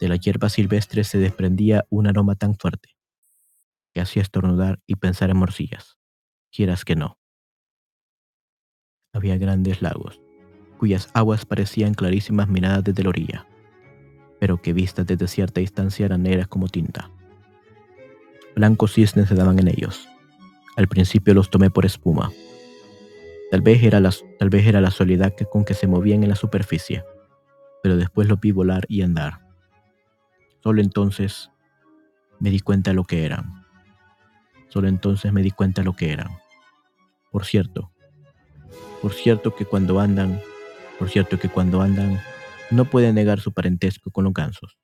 [0.00, 2.96] De la hierba silvestre se desprendía un aroma tan fuerte,
[3.92, 5.98] que hacía estornudar y pensar en morcillas,
[6.50, 7.18] quieras que no.
[9.12, 10.18] Había grandes lagos,
[10.78, 13.46] cuyas aguas parecían clarísimas miradas desde la orilla
[14.38, 17.10] pero que vistas desde cierta distancia eran negras como tinta.
[18.54, 20.08] Blancos cisnes se daban en ellos.
[20.76, 22.30] Al principio los tomé por espuma.
[23.50, 26.36] Tal vez era la, tal vez era la soledad con que se movían en la
[26.36, 27.04] superficie,
[27.82, 29.40] pero después los vi volar y andar.
[30.62, 31.50] Solo entonces
[32.40, 33.64] me di cuenta de lo que eran.
[34.68, 36.28] Solo entonces me di cuenta de lo que eran.
[37.30, 37.90] Por cierto,
[39.00, 40.40] por cierto que cuando andan,
[40.98, 42.20] por cierto que cuando andan
[42.70, 44.76] no puede negar su parentesco con los gansos.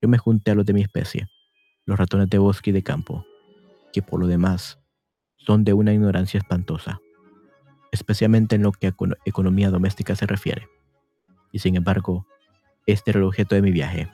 [0.00, 1.28] Yo me junté a los de mi especie,
[1.84, 3.24] los ratones de bosque y de campo,
[3.92, 4.80] que por lo demás
[5.36, 7.00] son de una ignorancia espantosa,
[7.92, 10.68] especialmente en lo que a economía doméstica se refiere.
[11.52, 12.26] Y sin embargo,
[12.86, 14.08] este era el objeto de mi viaje.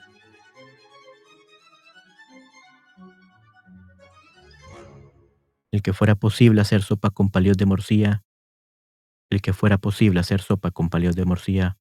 [5.71, 8.25] El que fuera posible hacer sopa con palios de morcilla,
[9.31, 11.79] el que fuera posible hacer sopa con palios de morcilla,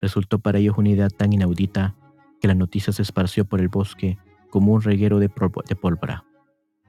[0.00, 1.94] Resultó para ellos una idea tan inaudita
[2.40, 4.18] que la noticia se esparció por el bosque
[4.50, 6.24] como un reguero de, pólvora,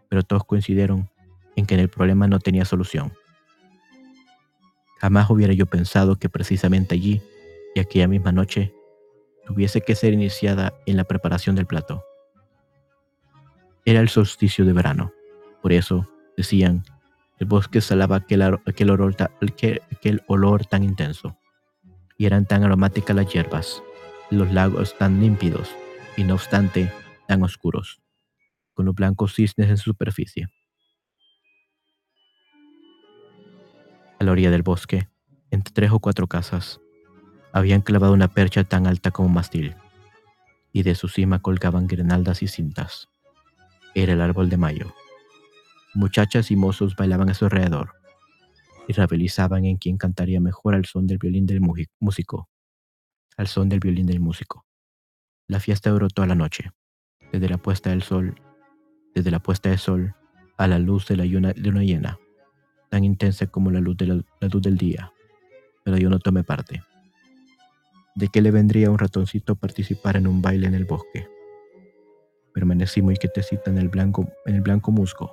[0.09, 1.09] pero todos coincidieron
[1.55, 3.13] en que el problema no tenía solución.
[4.99, 7.21] Jamás hubiera yo pensado que precisamente allí
[7.75, 8.73] y aquella misma noche
[9.45, 12.03] tuviese que ser iniciada en la preparación del plato.
[13.85, 15.13] Era el solsticio de verano,
[15.61, 16.83] por eso, decían,
[17.39, 18.89] el bosque salaba aquel, aquel
[20.27, 21.37] olor tan intenso
[22.17, 23.83] y eran tan aromáticas las hierbas,
[24.31, 25.69] los lagos tan límpidos
[26.17, 26.91] y no obstante
[27.27, 28.01] tan oscuros,
[28.73, 30.47] con los blancos cisnes en su superficie.
[34.19, 35.07] A la orilla del bosque,
[35.51, 36.81] entre tres o cuatro casas,
[37.53, 39.75] habían clavado una percha tan alta como un mastil,
[40.71, 43.09] y de su cima colgaban grinaldas y cintas.
[43.93, 44.93] Era el árbol de mayo.
[45.93, 47.93] Muchachas y mozos bailaban a su alrededor,
[48.87, 51.61] y rivalizaban en quién cantaría mejor al son del violín del
[51.99, 52.49] músico.
[53.37, 54.65] Al son del violín del músico.
[55.47, 56.71] La fiesta duró toda la noche,
[57.31, 58.41] desde la puesta del sol,
[59.13, 60.15] desde la puesta del sol
[60.57, 62.19] a la luz de la luna, llena,
[62.89, 65.11] tan intensa como la luz, la, luz del día.
[65.83, 66.81] Pero yo no tomé parte.
[68.15, 71.27] ¿De qué le vendría a un ratoncito participar en un baile en el bosque?
[72.53, 75.31] Permanecí muy quietecita en el blanco, en el blanco musgo,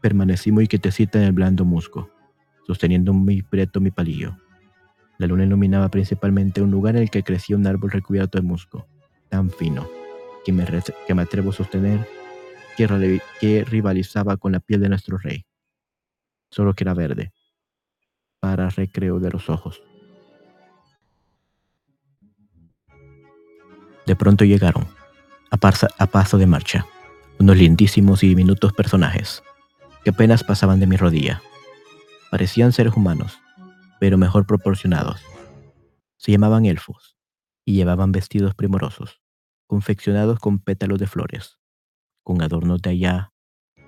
[0.00, 2.10] permanecí muy quietecita en el blando musgo,
[2.66, 4.36] sosteniendo muy preto mi palillo.
[5.18, 8.86] La luna iluminaba principalmente un lugar en el que crecía un árbol recubierto de musgo,
[9.28, 9.88] tan fino,
[10.44, 10.66] que me,
[11.06, 12.06] que me atrevo a sostener
[13.40, 15.44] que rivalizaba con la piel de nuestro rey,
[16.50, 17.32] solo que era verde,
[18.40, 19.82] para recreo de los ojos.
[24.06, 24.88] De pronto llegaron,
[25.50, 26.86] a, paso de marcha,
[27.38, 29.42] unos lindísimos y diminutos personajes,
[30.04, 31.42] que apenas pasaban de mi rodilla.
[32.30, 33.38] Parecían seres humanos,
[34.00, 35.20] pero mejor proporcionados.
[36.16, 37.16] Se llamaban elfos
[37.64, 39.20] y llevaban vestidos primorosos,
[39.66, 41.58] confeccionados con pétalos de flores,
[42.24, 43.32] con adornos de allá,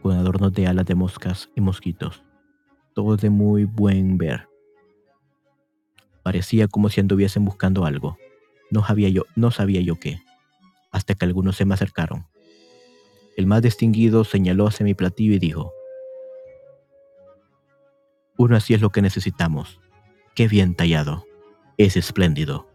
[0.02, 2.22] con adornos de alas de moscas y mosquitos,
[2.94, 4.48] todos de muy buen ver.
[6.22, 8.16] Parecía como si anduviesen buscando algo.
[8.70, 10.20] No sabía yo, no sabía yo qué,
[10.90, 12.26] hasta que algunos se me acercaron.
[13.36, 15.72] El más distinguido señaló hacia mi platillo y dijo,
[18.36, 19.80] Uno así es lo que necesitamos.
[20.34, 21.24] Qué bien tallado.
[21.78, 22.68] Es espléndido.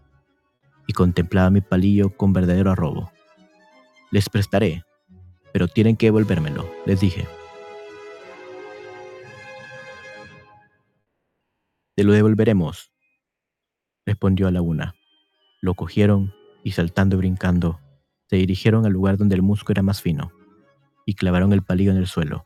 [0.87, 3.11] Y contemplaba mi palillo con verdadero arrobo.
[4.11, 4.83] Les prestaré,
[5.53, 7.27] pero tienen que devolvérmelo, les dije.
[11.97, 12.91] Te lo devolveremos,
[14.05, 14.93] respondió a la una.
[15.61, 16.31] Lo cogieron
[16.63, 17.79] y saltando y brincando,
[18.27, 20.31] se dirigieron al lugar donde el musgo era más fino
[21.07, 22.45] y clavaron el palillo en el suelo.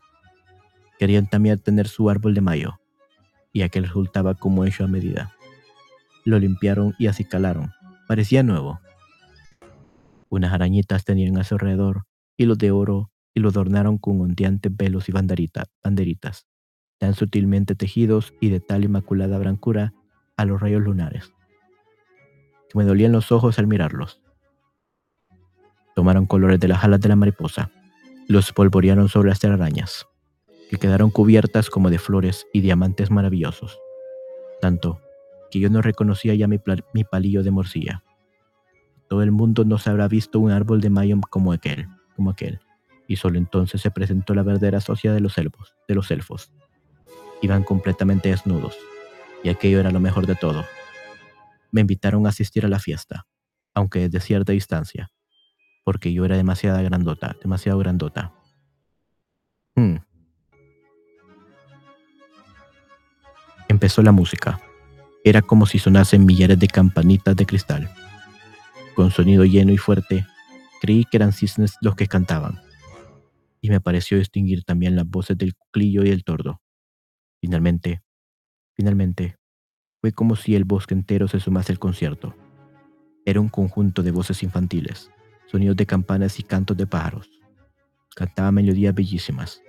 [0.98, 2.80] Querían también tener su árbol de mayo,
[3.52, 5.34] y aquel resultaba como hecho a medida.
[6.24, 7.72] Lo limpiaron y acicalaron.
[8.08, 8.80] Parecía nuevo.
[10.30, 12.04] Unas arañitas tenían a su alrededor
[12.38, 16.46] hilos de oro y lo adornaron con ondeantes velos y banderitas,
[17.02, 19.92] tan sutilmente tejidos y de tal inmaculada blancura
[20.36, 21.34] a los rayos lunares,
[22.70, 24.20] que me dolían los ojos al mirarlos.
[25.96, 27.72] Tomaron colores de las alas de la mariposa,
[28.28, 30.06] los polvorearon sobre las telarañas,
[30.70, 33.80] que quedaron cubiertas como de flores y diamantes maravillosos,
[34.60, 35.00] tanto
[35.50, 36.58] que yo no reconocía ya mi,
[37.02, 38.04] palillo de morcilla.
[39.08, 42.60] Todo el mundo no se habrá visto un árbol de mayo como aquel, como aquel,
[43.08, 46.52] y solo entonces se presentó la verdadera sociedad de los elfos, de los elfos.
[47.42, 48.78] Iban completamente desnudos,
[49.44, 50.64] y aquello era lo mejor de todo.
[51.70, 53.26] Me invitaron a asistir a la fiesta,
[53.74, 55.10] aunque desde cierta distancia,
[55.84, 58.32] porque yo era demasiado grandota, demasiado grandota.
[59.74, 59.96] Hmm.
[63.68, 64.60] Empezó la música.
[65.24, 67.90] Era como si sonasen millares de campanitas de cristal.
[68.94, 70.26] Con sonido lleno y fuerte,
[70.80, 72.60] creí que eran cisnes los que cantaban.
[73.60, 76.60] Y me pareció distinguir también las voces del cuclillo y el tordo.
[77.42, 78.04] Finalmente,
[78.76, 79.36] finalmente,
[80.00, 82.36] fue como si el bosque entero se sumase al concierto.
[83.26, 85.10] Era un conjunto de voces infantiles,
[85.46, 87.28] sonidos de campanas y cantos de pájaros.
[88.14, 89.60] Cantaba melodías bellísimas,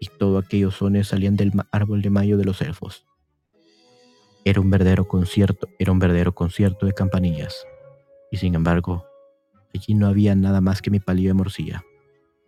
[0.00, 3.06] y todos aquellos sones salían del árbol de mayo de los elfos.
[4.44, 7.64] Era un verdadero concierto, era un verdadero concierto de campanillas,
[8.32, 9.06] y sin embargo,
[9.72, 11.84] allí no había nada más que mi palillo de morcilla.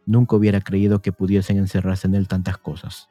[0.07, 3.09] Nunca hubiera creído que pudiesen encerrarse en él tantas cosas,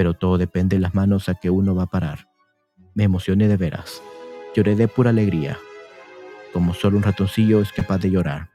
[0.00, 2.26] pero todo depende de las manos a que uno va a parar.
[2.94, 4.02] Me emocioné de veras,
[4.56, 5.58] lloré de pura alegría,
[6.54, 8.48] como solo un ratoncillo es capaz de llorar.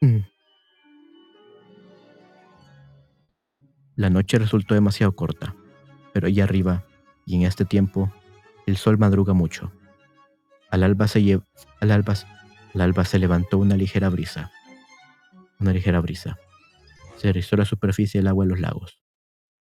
[0.00, 0.18] Mm.
[3.94, 5.54] La noche resultó demasiado corta,
[6.12, 6.86] pero allá arriba,
[7.24, 8.12] y en este tiempo,
[8.66, 9.70] el sol madruga mucho.
[10.72, 11.40] Al alba se,
[11.78, 12.14] al alba,
[12.74, 14.50] al alba se levantó una ligera brisa.
[15.60, 16.36] Una ligera brisa.
[17.18, 19.02] Se rizó la superficie del agua de los lagos,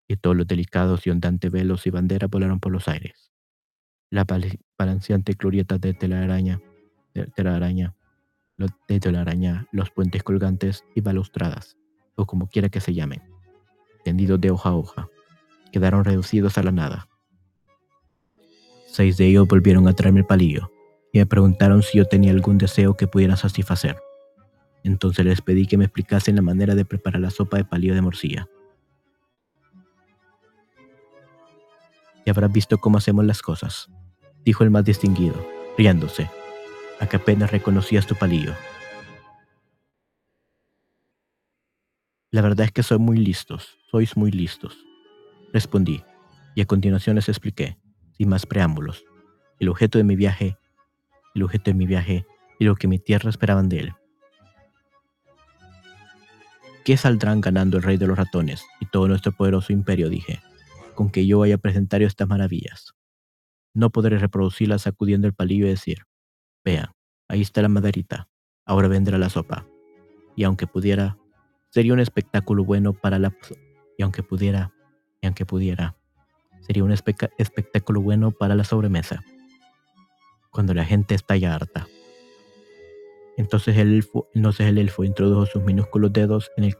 [0.08, 3.32] y todos los delicados y ondantes velos y banderas volaron por los aires.
[4.10, 4.24] La
[4.78, 6.60] balanceante glorieta de telaraña,
[7.12, 7.96] de telaraña
[8.88, 11.76] de la araña, los puentes colgantes y balustradas,
[12.14, 13.22] o como quiera que se llamen,
[14.04, 15.08] tendidos de hoja a hoja,
[15.72, 17.08] quedaron reducidos a la nada.
[18.86, 20.70] Seis de ellos volvieron a traerme el palillo
[21.12, 23.96] y me preguntaron si yo tenía algún deseo que pudieran satisfacer.
[24.86, 28.02] Entonces les pedí que me explicasen la manera de preparar la sopa de palillo de
[28.02, 28.48] morcilla.
[32.24, 33.90] Y habrás visto cómo hacemos las cosas,
[34.44, 35.44] dijo el más distinguido,
[35.76, 36.30] riéndose
[37.00, 38.54] a que apenas reconocías tu palillo.
[42.30, 44.78] La verdad es que soy muy listos, sois muy listos,
[45.52, 46.04] respondí,
[46.54, 47.76] y a continuación les expliqué,
[48.12, 49.04] sin más preámbulos,
[49.58, 50.56] el objeto de mi viaje,
[51.34, 52.24] el objeto de mi viaje
[52.60, 53.94] y lo que mi tierra esperaban de él.
[56.86, 60.08] ¿Qué saldrán ganando el rey de los ratones y todo nuestro poderoso imperio?
[60.08, 60.40] dije,
[60.94, 62.94] con que yo vaya a presentar estas maravillas.
[63.74, 66.04] No podré reproducirlas sacudiendo el palillo y decir,
[66.64, 66.92] Vean,
[67.26, 68.28] ahí está la maderita.
[68.64, 69.66] Ahora vendrá la sopa.
[70.36, 71.18] Y aunque pudiera,
[71.70, 73.34] sería un espectáculo bueno para la...
[73.98, 74.72] Y aunque pudiera,
[75.20, 75.96] y aunque pudiera,
[76.60, 79.24] sería un espectáculo bueno para la sobremesa.
[80.52, 81.88] Cuando la gente está ya harta.
[83.36, 86.76] Entonces el elfo, entonces el elfo introdujo sus minúsculos dedos en el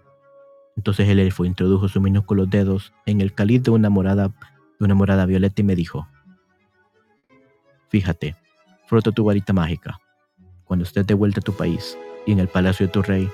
[0.76, 4.28] entonces el elfo introdujo sus minúsculos dedos en el cáliz de una morada
[4.78, 6.06] de una morada violeta y me dijo:
[7.88, 8.36] Fíjate,
[8.86, 9.98] Frota tu varita mágica.
[10.64, 13.28] Cuando estés de vuelta a tu país y en el palacio de tu rey,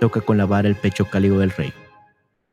[0.00, 1.72] toca con la vara el pecho cálido del rey.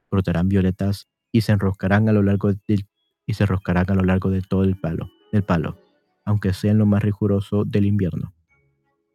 [0.10, 2.88] Brotarán violetas y se enroscarán a lo largo del,
[3.28, 5.78] y se enroscarán a lo largo de todo el palo, del palo,
[6.26, 8.34] aunque sea en lo más riguroso del invierno.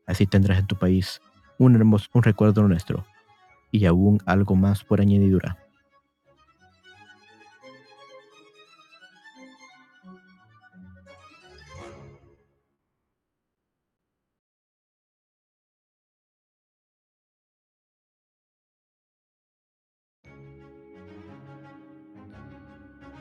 [0.07, 1.21] Así tendrás en tu país
[1.59, 3.07] un hermoso un recuerdo nuestro
[3.71, 5.59] y aún algo más por añadidura.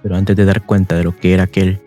[0.03, 1.79] Pero antes de dar cuenta de lo que era aquel,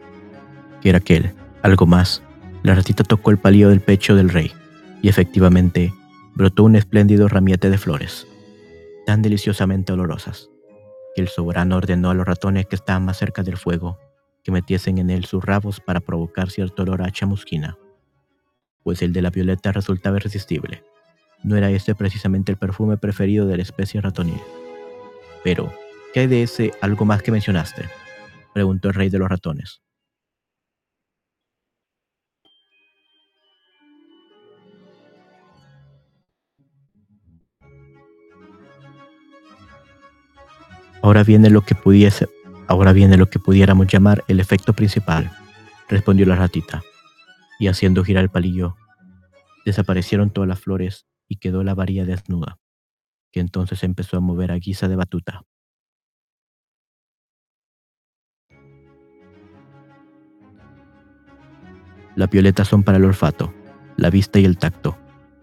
[0.81, 2.23] que era aquel, algo más,
[2.63, 4.53] la ratita tocó el palillo del pecho del rey,
[5.03, 5.93] y efectivamente
[6.35, 8.27] brotó un espléndido ramiete de flores,
[9.07, 10.51] tan deliciosamente olorosas,
[11.15, 13.99] que el soberano ordenó a los ratones que estaban más cerca del fuego
[14.43, 17.77] que metiesen en él sus rabos para provocar cierto olor a chamusquina,
[18.85, 20.85] pues el de la violeta resultaba irresistible.
[21.43, 24.41] No era este precisamente el perfume preferido de la especie ratonil.
[25.43, 25.73] Pero,
[26.15, 27.89] ¿qué hay de ese algo más que mencionaste?
[28.55, 29.83] preguntó el rey de los ratones.
[41.07, 42.29] Ahora viene lo que pudiese,
[42.67, 45.31] ahora viene lo que pudiéramos llamar el efecto principal,
[45.89, 46.83] respondió la ratita,
[47.61, 48.75] y haciendo girar el palillo,
[49.65, 52.59] desaparecieron todas las flores y quedó la varilla desnuda,
[53.31, 55.43] que entonces empezó a mover a guisa de batuta.
[62.17, 63.55] Las violetas son para el olfato,
[63.97, 64.99] la vista y el tacto,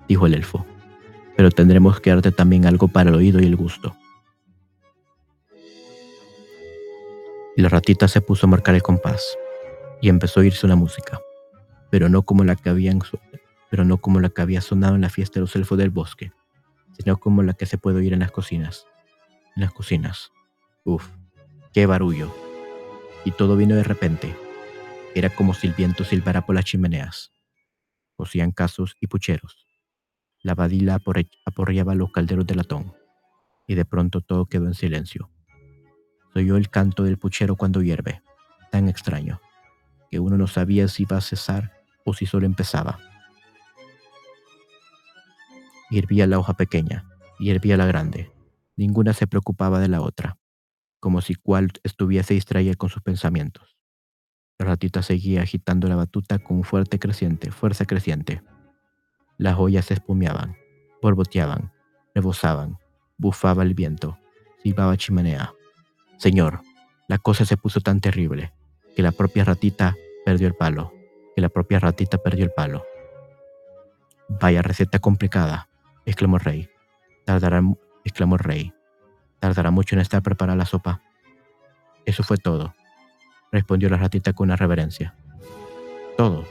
[0.09, 0.66] dijo el elfo,
[1.38, 3.95] pero tendremos que darte también algo para el oído y el gusto.
[7.56, 9.38] Y la ratita se puso a marcar el compás
[10.01, 11.22] y empezó a oírse una música,
[11.89, 12.99] pero no como la que habían
[13.70, 16.32] pero no como la que había sonado en la fiesta de los elfos del bosque,
[16.97, 18.86] sino como la que se puede oír en las cocinas.
[19.56, 20.32] En las cocinas.
[20.84, 21.10] Uf,
[21.74, 22.32] qué barullo.
[23.26, 24.36] Y todo vino de repente,
[25.16, 27.32] era como si el viento silbara por las chimeneas.
[28.16, 29.66] Cosían casos y pucheros.
[30.41, 30.99] La badila
[31.45, 32.93] aporreaba los calderos de latón.
[33.66, 35.32] Y de pronto todo quedó en silencio.
[36.34, 38.23] Soy el canto del puchero cuando hierve,
[38.71, 39.39] tan extraño,
[40.09, 41.71] que uno no sabía si iba a cesar
[42.05, 42.99] o si solo empezaba.
[45.91, 47.05] Hirvía la hoja pequeña
[47.38, 48.31] y hervía la grande.
[48.75, 50.39] Ninguna se preocupaba de la otra,
[50.99, 53.77] como si cual estuviese distraída con sus pensamientos.
[54.57, 58.41] La ratita seguía agitando la batuta con fuerte creciente, fuerza creciente.
[59.38, 60.57] Las ollas se espumeaban,
[60.99, 61.71] borboteaban,
[62.15, 62.79] rebosaban,
[63.17, 64.17] bufaba el viento,
[64.63, 65.53] silbaba chimenea.
[66.24, 66.61] Señor,
[67.09, 68.53] la cosa se puso tan terrible
[68.95, 70.93] que la propia ratita perdió el palo,
[71.36, 72.86] que la propia ratita perdió el palo.
[74.30, 75.67] Vaya receta complicada,
[76.05, 76.69] exclamó el rey.
[77.26, 77.61] Tardará,
[78.05, 78.74] exclamó el rey.
[79.41, 81.01] Tardará mucho en estar preparada la sopa.
[82.05, 82.74] Eso fue todo
[83.51, 85.13] respondió la ratita con una reverencia.
[86.15, 86.47] Todo.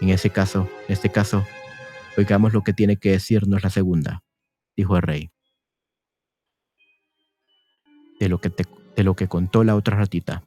[0.00, 1.46] En ese caso, en este caso,
[2.18, 4.24] oigamos lo que tiene que decirnos la segunda,
[4.76, 5.30] dijo el rey.
[8.18, 8.64] De lo que, te,
[8.96, 10.42] de lo que contó la otra ratita.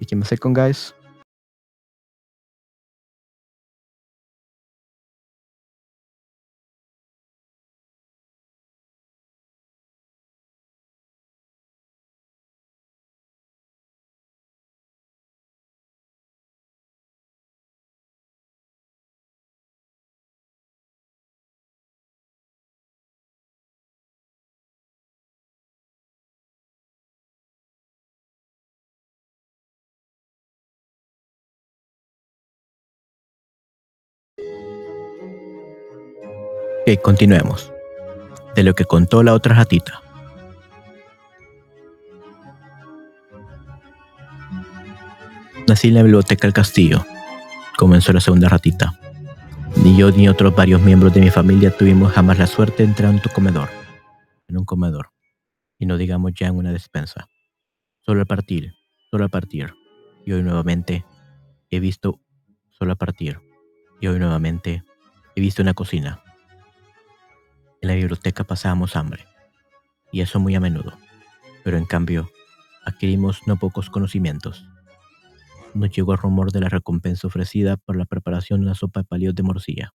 [0.00, 0.94] ¿Y qué me con guys?
[36.84, 37.72] Ok, continuemos.
[38.56, 40.02] De lo que contó la otra ratita.
[45.68, 47.06] Nací en la biblioteca del castillo,
[47.78, 48.98] comenzó la segunda ratita.
[49.76, 53.14] Ni yo ni otros varios miembros de mi familia tuvimos jamás la suerte de entrar
[53.14, 53.68] en tu comedor,
[54.48, 55.12] en un comedor,
[55.78, 57.28] y no digamos ya en una despensa.
[58.00, 58.74] Solo al partir,
[59.08, 59.72] solo al partir,
[60.26, 61.04] y hoy nuevamente
[61.70, 62.20] he visto,
[62.70, 63.38] solo a partir,
[64.00, 64.82] y hoy nuevamente
[65.36, 66.22] he visto una cocina,
[67.82, 69.26] en la biblioteca pasábamos hambre,
[70.12, 70.96] y eso muy a menudo,
[71.64, 72.30] pero en cambio
[72.84, 74.66] adquirimos no pocos conocimientos.
[75.74, 79.04] Nos llegó el rumor de la recompensa ofrecida por la preparación de una sopa de
[79.04, 79.94] palillos de morcilla,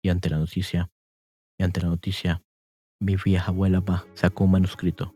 [0.00, 0.90] y ante la noticia,
[1.58, 2.42] y ante la noticia,
[2.98, 3.82] mi vieja abuela
[4.14, 5.14] sacó un manuscrito.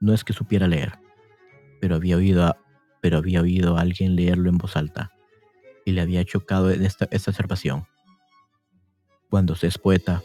[0.00, 0.98] No es que supiera leer,
[1.80, 2.56] pero había oído a,
[3.02, 5.10] pero había oído a alguien leerlo en voz alta,
[5.84, 7.86] y le había chocado en esta, esta observación.
[9.28, 10.22] Cuando se es poeta,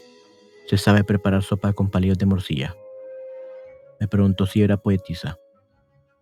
[0.68, 2.76] se sabe preparar sopa con palillos de morcilla.
[3.98, 5.38] Me preguntó si era poetisa,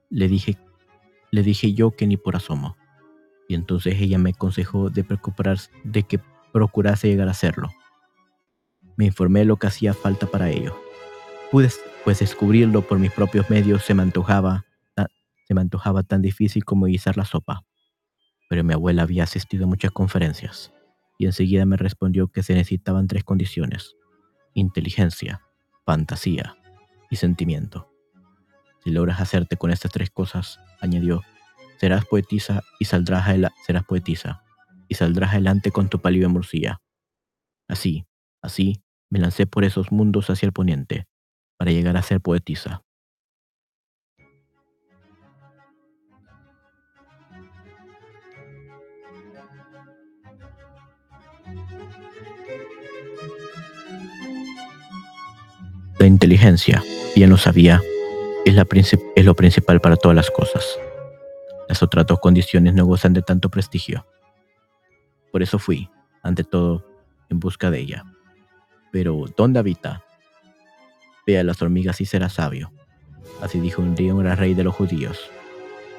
[0.09, 0.57] Le dije,
[1.33, 2.77] le dije yo que ni por asomo.
[3.49, 6.21] Y entonces ella me aconsejó de, preocuparse, de que
[6.53, 7.71] procurase llegar a hacerlo.
[8.97, 10.79] Me informé lo que hacía falta para ello.
[11.51, 11.71] Pude
[12.05, 14.65] pues descubrirlo por mis propios medios se me antojaba,
[15.47, 17.65] se me antojaba tan difícil como guisar la sopa.
[18.49, 20.73] Pero mi abuela había asistido a muchas conferencias
[21.19, 23.97] y enseguida me respondió que se necesitaban tres condiciones.
[24.59, 25.43] Inteligencia,
[25.85, 26.57] fantasía
[27.11, 27.93] y sentimiento.
[28.83, 31.21] Si logras hacerte con estas tres cosas, añadió,
[31.79, 33.27] serás poetisa y saldrás,
[33.67, 34.43] serás poetisa
[34.89, 36.81] y saldrás adelante con tu pálido morcilla.
[37.69, 38.07] Así,
[38.41, 41.07] así, me lancé por esos mundos hacia el poniente,
[41.59, 42.83] para llegar a ser poetisa.
[56.07, 56.85] La inteligencia,
[57.17, 57.83] bien lo sabía,
[58.45, 58.55] es,
[59.25, 60.79] lo principal para todas las cosas.
[61.69, 64.07] Las otras dos condiciones no gozan de tanto prestigio.
[65.33, 65.91] Por eso fui,
[66.23, 66.87] ante todo,
[67.29, 68.05] en busca de ella.
[68.93, 70.05] Pero, ¿dónde habita?
[71.27, 72.71] Ve a las hormigas y será sabio.
[73.43, 75.19] Así dijo un día un rey de los judíos.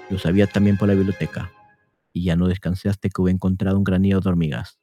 [0.10, 1.51] Lo sabía también por la biblioteca,
[2.14, 4.80] y ya no descansé hasta que hube encontrado un granillo de hormigas.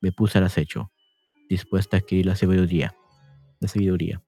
[0.00, 0.92] Me puse al acecho,
[1.46, 2.96] dispuesta a adquirir la sabiduría.
[3.60, 4.22] La sabiduría.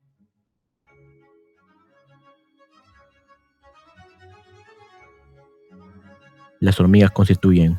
[6.61, 7.79] Las hormigas constituyen,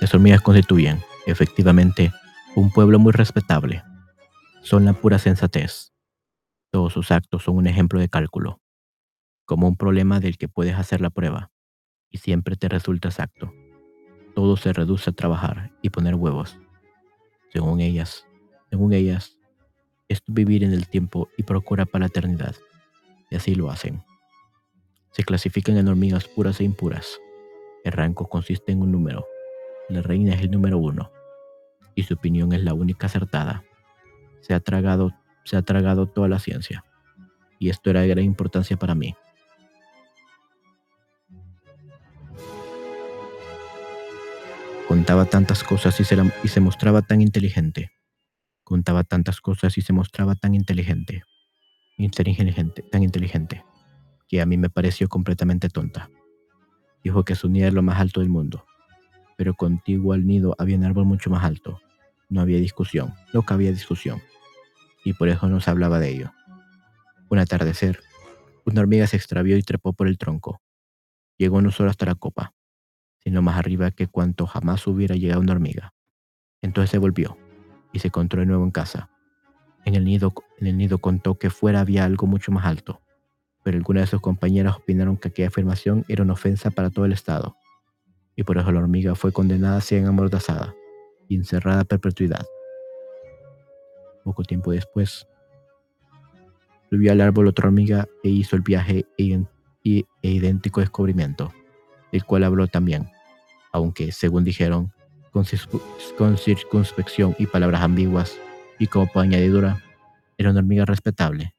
[0.00, 2.12] las hormigas constituyen, efectivamente,
[2.56, 3.84] un pueblo muy respetable.
[4.62, 5.92] Son la pura sensatez.
[6.72, 8.60] Todos sus actos son un ejemplo de cálculo,
[9.44, 11.52] como un problema del que puedes hacer la prueba,
[12.10, 13.52] y siempre te resulta exacto.
[14.34, 16.58] Todo se reduce a trabajar y poner huevos.
[17.52, 18.26] Según ellas,
[18.68, 19.38] según ellas,
[20.08, 22.56] es vivir en el tiempo y procura para la eternidad.
[23.30, 24.02] Y así lo hacen.
[25.12, 27.18] Se clasifican en hormigas puras e impuras.
[27.84, 29.26] El rango consiste en un número.
[29.88, 31.10] La reina es el número uno,
[31.94, 33.64] y su opinión es la única acertada.
[34.40, 35.12] Se ha tragado,
[35.44, 36.84] se ha tragado toda la ciencia,
[37.58, 39.14] y esto era de gran importancia para mí.
[44.88, 47.90] Contaba tantas cosas y se, mostraba tan inteligente.
[48.64, 51.24] Contaba tantas cosas y se mostraba tan inteligente.
[51.98, 53.64] Inteligente, tan inteligente,
[54.28, 56.08] que a mí me pareció completamente tonta.
[57.02, 58.66] Dijo que su nido era lo más alto del mundo,
[59.36, 61.80] pero contigo al nido había un árbol mucho más alto.
[62.28, 64.20] No había discusión, no cabía discusión,
[65.04, 66.32] y por eso no se hablaba de ello.
[67.30, 68.00] Un atardecer,
[68.64, 70.60] una hormiga se extravió y trepó por el tronco.
[71.38, 72.52] Llegó no solo hasta la copa,
[73.22, 75.94] sino más arriba que cuanto jamás hubiera llegado una hormiga.
[76.60, 77.36] Entonces se volvió
[77.92, 79.10] y se encontró de nuevo en casa.
[79.84, 83.00] En el nido, en el nido contó que fuera había algo mucho más alto,
[83.68, 87.12] pero algunas de sus compañeras opinaron que aquella afirmación era una ofensa para todo el
[87.12, 87.54] Estado,
[88.34, 90.74] y por eso la hormiga fue condenada a ser amordazada
[91.28, 92.46] y encerrada a perpetuidad.
[94.24, 95.28] Poco tiempo después,
[96.88, 99.44] subió al árbol otra hormiga e hizo el viaje e,
[99.84, 101.52] e idéntico descubrimiento,
[102.10, 103.10] del cual habló también,
[103.70, 104.94] aunque, según dijeron,
[105.30, 105.44] con,
[106.38, 108.34] circunspección y palabras ambiguas,
[108.78, 109.84] y como añadidura,
[110.38, 111.54] era una hormiga respetable,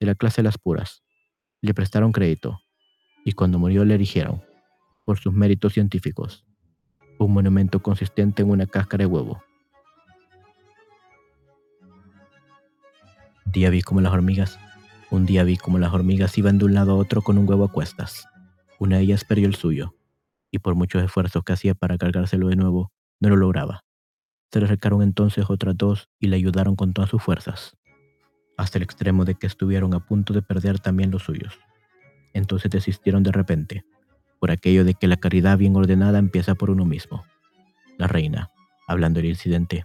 [0.00, 1.04] de la clase de las puras,
[1.64, 2.60] le prestaron crédito
[3.24, 4.44] y cuando murió le erigieron,
[5.06, 6.44] por sus méritos científicos,
[7.18, 9.42] un monumento consistente en una cáscara de huevo.
[13.46, 14.58] Un día vi como las hormigas,
[15.10, 17.64] un día vi como las hormigas iban de un lado a otro con un huevo
[17.64, 18.26] a cuestas.
[18.78, 19.94] Una de ellas perdió el suyo,
[20.50, 23.84] y por muchos esfuerzos que hacía para cargárselo de nuevo, no lo lograba.
[24.52, 27.74] Se le acercaron entonces otras dos y le ayudaron con todas sus fuerzas
[28.56, 31.58] hasta el extremo de que estuvieron a punto de perder también los suyos.
[32.32, 33.84] Entonces desistieron de repente,
[34.40, 37.24] por aquello de que la caridad bien ordenada empieza por uno mismo.
[37.98, 38.50] La reina,
[38.86, 39.84] hablando del incidente,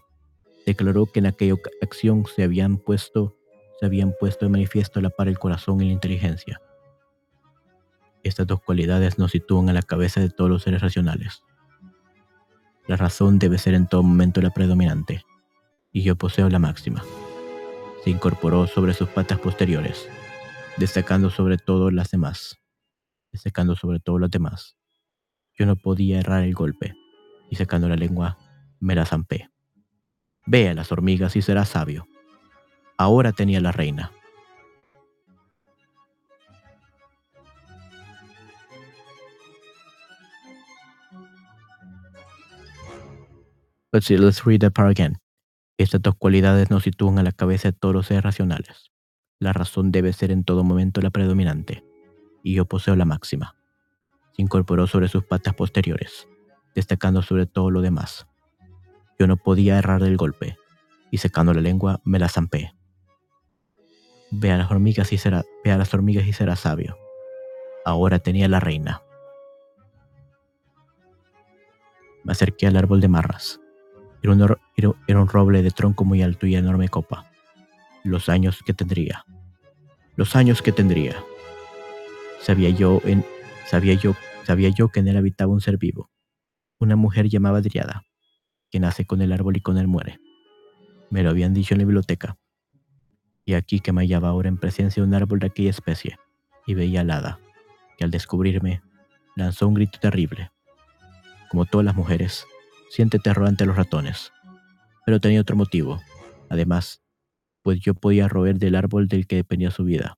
[0.65, 3.37] declaró que en aquella acción se habían puesto,
[3.79, 6.59] se habían puesto de manifiesto la par el corazón y la inteligencia.
[8.23, 11.43] Estas dos cualidades nos sitúan a la cabeza de todos los seres racionales.
[12.87, 15.23] La razón debe ser en todo momento la predominante,
[15.91, 17.03] y yo poseo la máxima
[18.03, 20.07] se incorporó sobre sus patas posteriores,
[20.77, 22.57] destacando sobre todo las demás,
[23.31, 24.77] destacando sobre todo las demás.
[25.57, 26.95] Yo no podía errar el golpe,
[27.49, 28.37] y sacando la lengua,
[28.79, 29.49] me la zampé.
[30.45, 32.07] Ve a las hormigas y será sabio.
[32.97, 34.11] Ahora tenía la reina.
[43.91, 45.17] Let's see, let's read that part again.
[45.79, 48.91] Estas dos cualidades nos sitúan a la cabeza de todos los seres racionales.
[49.39, 51.85] La razón debe ser en todo momento la predominante,
[52.43, 53.55] y yo poseo la máxima.
[54.35, 56.27] incorporó sobre sus patas posteriores,
[56.75, 58.27] destacando sobre todo lo demás.
[59.17, 60.57] Yo no podía errar del golpe,
[61.11, 62.75] y secando la lengua me la zampé.
[64.31, 66.97] Ve a las hormigas y será, ve a las hormigas y será sabio.
[67.85, 69.01] Ahora tenía la reina.
[72.25, 73.61] Me acerqué al árbol de marras.
[74.21, 74.57] Era un,
[75.07, 77.29] era un roble de tronco muy alto y enorme copa.
[78.03, 79.25] Los años que tendría.
[80.15, 81.15] Los años que tendría.
[82.41, 83.25] Sabía yo, en,
[83.65, 86.09] sabía yo, sabía yo que en él habitaba un ser vivo.
[86.79, 88.03] Una mujer llamada Driada,
[88.69, 90.19] que nace con el árbol y con él muere.
[91.09, 92.37] Me lo habían dicho en la biblioteca.
[93.45, 96.17] Y aquí que me hallaba ahora en presencia de un árbol de aquella especie,
[96.65, 97.39] y veía al hada,
[97.97, 98.81] que al descubrirme
[99.35, 100.51] lanzó un grito terrible.
[101.49, 102.45] Como todas las mujeres,
[102.89, 104.31] siente terror ante los ratones,
[105.05, 106.01] pero tenía otro motivo.
[106.49, 107.01] Además,
[107.61, 110.17] pues yo podía roer del árbol del que dependía su vida.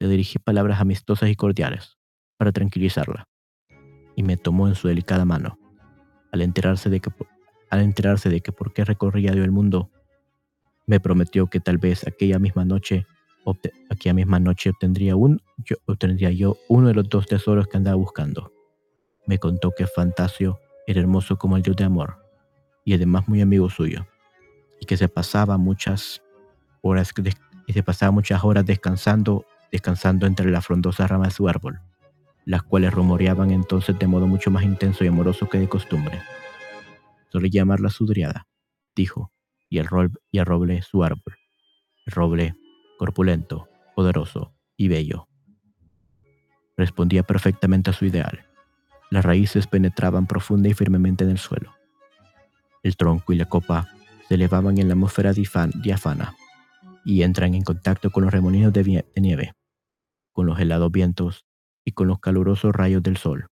[0.00, 1.96] Le dirigí palabras amistosas y cordiales
[2.36, 3.28] para tranquilizarla,
[4.16, 5.58] y me tomó en su delicada mano.
[6.32, 7.10] Al enterarse de que,
[7.70, 9.90] al enterarse de que por qué recorría yo el mundo,
[10.86, 13.06] me prometió que tal vez aquella misma noche,
[13.88, 17.96] aquella misma noche obtendría, un, yo, obtendría yo uno de los dos tesoros que andaba
[17.96, 18.52] buscando.
[19.26, 22.18] Me contó que Fantasio era hermoso como el dios de amor,
[22.84, 24.06] y además muy amigo suyo,
[24.80, 26.22] y que se pasaba muchas
[26.82, 27.12] horas,
[27.66, 31.80] y se pasaba muchas horas descansando, descansando entre las frondosas ramas de su árbol,
[32.44, 36.20] las cuales rumoreaban entonces de modo mucho más intenso y amoroso que de costumbre.
[37.30, 38.46] Solía llamarla sudriada,
[38.94, 39.32] dijo,
[39.68, 39.88] y el,
[40.30, 41.36] y el roble su árbol.
[42.06, 42.54] El roble,
[42.98, 45.28] corpulento, poderoso y bello.
[46.76, 48.46] Respondía perfectamente a su ideal.
[49.10, 51.74] Las raíces penetraban profunda y firmemente en el suelo.
[52.82, 53.88] El tronco y la copa
[54.28, 56.34] se elevaban en la atmósfera diafana
[57.04, 59.52] y entran en contacto con los remolinos de, nieve,
[60.32, 61.44] con los helados vientos
[61.84, 63.48] y con los calurosos rayos del sol,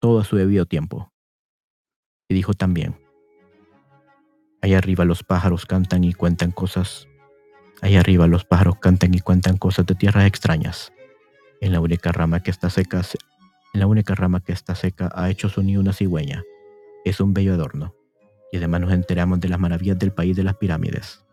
[0.00, 1.12] todo a su debido tiempo.
[2.28, 2.96] Y dijo también,
[4.62, 7.08] Allá arriba los pájaros cantan y cuentan cosas.
[7.80, 10.92] Allá arriba los pájaros cantan y cuentan cosas de tierras extrañas.
[11.62, 13.02] En la única rama que está seca,
[13.72, 16.42] en la única rama que está seca ha hecho su nido una cigüeña.
[17.04, 17.94] Es un bello adorno.
[18.52, 21.24] Y además nos enteramos de las maravillas del país de las pirámides.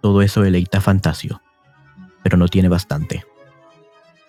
[0.00, 1.42] Todo eso deleita Fantasio,
[2.22, 3.24] pero no tiene bastante.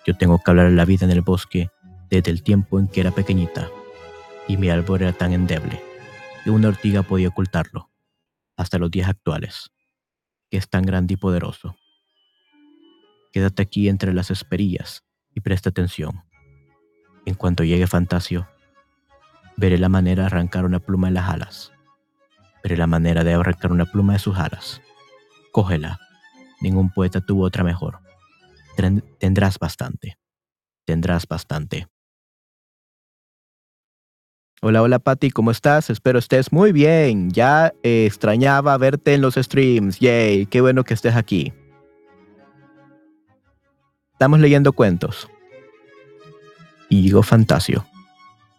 [0.04, 1.70] Yo tengo que hablar de la vida en el bosque
[2.10, 3.68] desde el tiempo en que era pequeñita
[4.48, 5.80] y mi árbol era tan endeble
[6.42, 7.88] que una ortiga podía ocultarlo,
[8.56, 9.70] hasta los días actuales,
[10.50, 11.76] que es tan grande y poderoso.
[13.32, 15.04] Quédate aquí entre las esperillas
[15.34, 16.24] y presta atención.
[17.26, 18.48] En cuanto llegue Fantasio,
[19.56, 21.72] veré la manera de arrancar una pluma de las alas.
[22.62, 24.80] Veré la manera de arrancar una pluma de sus alas.
[25.52, 25.98] Cógela.
[26.60, 28.00] Ningún poeta tuvo otra mejor.
[29.18, 30.18] Tendrás bastante.
[30.84, 31.86] Tendrás bastante.
[34.62, 35.88] Hola, hola Patti, ¿cómo estás?
[35.88, 37.30] Espero estés muy bien.
[37.30, 40.00] Ya eh, extrañaba verte en los streams.
[40.00, 41.52] Yay, qué bueno que estés aquí.
[44.20, 45.30] Estamos leyendo cuentos.
[46.90, 47.86] Y llegó Fantasio.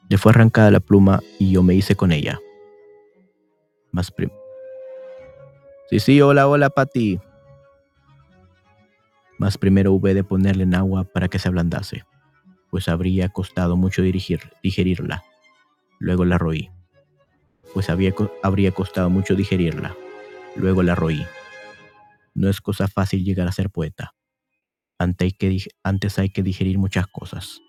[0.09, 2.39] Le fue arrancada la pluma y yo me hice con ella.
[3.91, 4.11] Más
[5.91, 7.19] Sí, sí, hola, hola Patti.
[9.37, 12.05] Más primero hube de ponerle en agua para que se ablandase,
[12.71, 15.23] pues habría costado mucho dirigir, digerirla
[15.99, 16.71] luego la roí,
[17.75, 19.95] pues había, habría costado mucho digerirla,
[20.55, 21.23] luego la roí.
[22.33, 24.15] No es cosa fácil llegar a ser poeta.
[25.01, 27.61] Antes hay que, antes hay que digerir muchas cosas.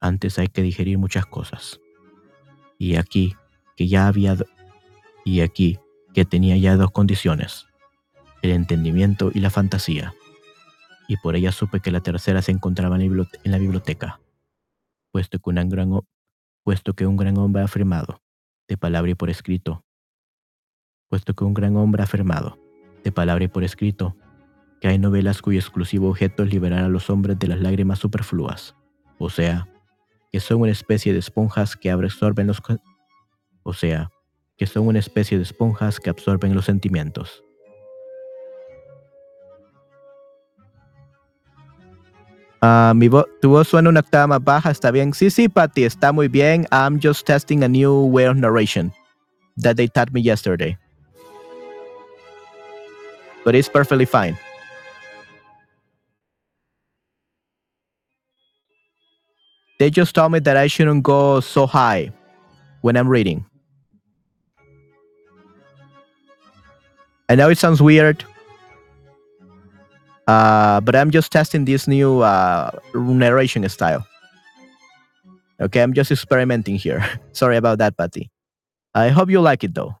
[0.00, 1.80] Antes hay que digerir muchas cosas.
[2.78, 3.34] Y aquí
[3.76, 4.36] que ya había
[5.24, 5.78] y aquí
[6.14, 7.66] que tenía ya dos condiciones,
[8.42, 10.14] el entendimiento y la fantasía.
[11.08, 14.20] Y por ella supe que la tercera se encontraba en la biblioteca
[15.10, 16.00] puesto que, un gran,
[16.62, 18.22] puesto que un gran hombre afirmado,
[18.68, 19.84] de palabra y por escrito,
[21.08, 22.58] puesto que un gran hombre afirmado,
[23.02, 24.16] de palabra y por escrito,
[24.80, 28.76] que hay novelas cuyo exclusivo objeto es liberar a los hombres de las lágrimas superfluas,
[29.18, 29.68] o sea,
[30.30, 32.62] que son una especie de esponjas que absorben los
[33.62, 34.10] o sea,
[34.56, 37.42] que son una especie de esponjas que absorben los sentimientos.
[42.60, 45.14] Uh, mi vo tu voz suena una octava más baja, ¿está bien?
[45.14, 46.66] Sí, sí, Patty, está muy bien.
[46.72, 48.92] I'm just testing a new way of narration
[49.62, 50.76] that they taught me yesterday.
[53.44, 54.36] But it's perfectly fine.
[59.78, 62.10] They just told me that I shouldn't go so high
[62.80, 63.44] when I'm reading.
[67.28, 68.24] I know it sounds weird.
[70.26, 74.06] Uh, but I'm just testing this new uh, narration style.
[75.60, 77.04] Okay, I'm just experimenting here.
[77.32, 78.30] Sorry about that, Patty.
[78.94, 79.96] I hope you like it though.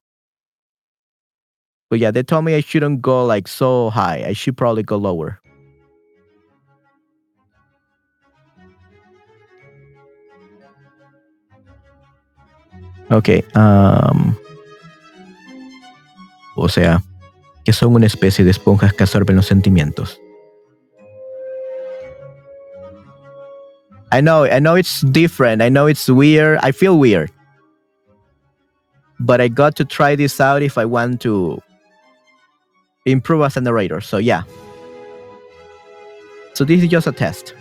[1.88, 4.24] But yeah, they told me I shouldn't go like so high.
[4.26, 5.40] I should probably go lower.
[13.10, 13.28] Ok.
[13.54, 14.34] Um,
[16.56, 17.02] o sea,
[17.64, 20.20] que son una especie de esponjas que absorben los sentimientos.
[24.10, 25.60] I know, I know it's different.
[25.60, 26.58] I know it's weird.
[26.62, 27.30] I feel weird.
[29.20, 31.60] But I got to try this out if I want to
[33.04, 34.00] improve as a narrator.
[34.00, 34.42] So yeah.
[36.54, 37.54] So this is just a test.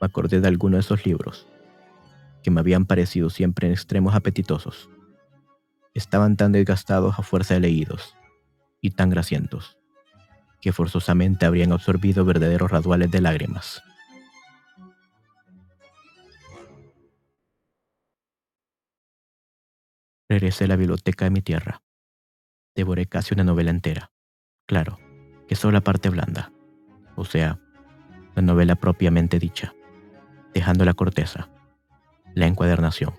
[0.00, 1.46] Me acordé de alguno de esos libros
[2.42, 4.88] que me habían parecido siempre en extremos apetitosos.
[5.94, 8.14] Estaban tan desgastados a fuerza de leídos
[8.80, 9.76] y tan grasientos
[10.60, 13.82] que forzosamente habrían absorbido verdaderos raduales de lágrimas.
[20.28, 21.82] Regresé a la biblioteca de mi tierra.
[22.74, 24.12] Devoré casi una novela entera.
[24.66, 24.98] Claro,
[25.48, 26.52] que solo la parte blanda,
[27.16, 27.58] o sea,
[28.34, 29.74] la novela propiamente dicha,
[30.54, 31.48] dejando la corteza,
[32.34, 33.14] la encuadernación.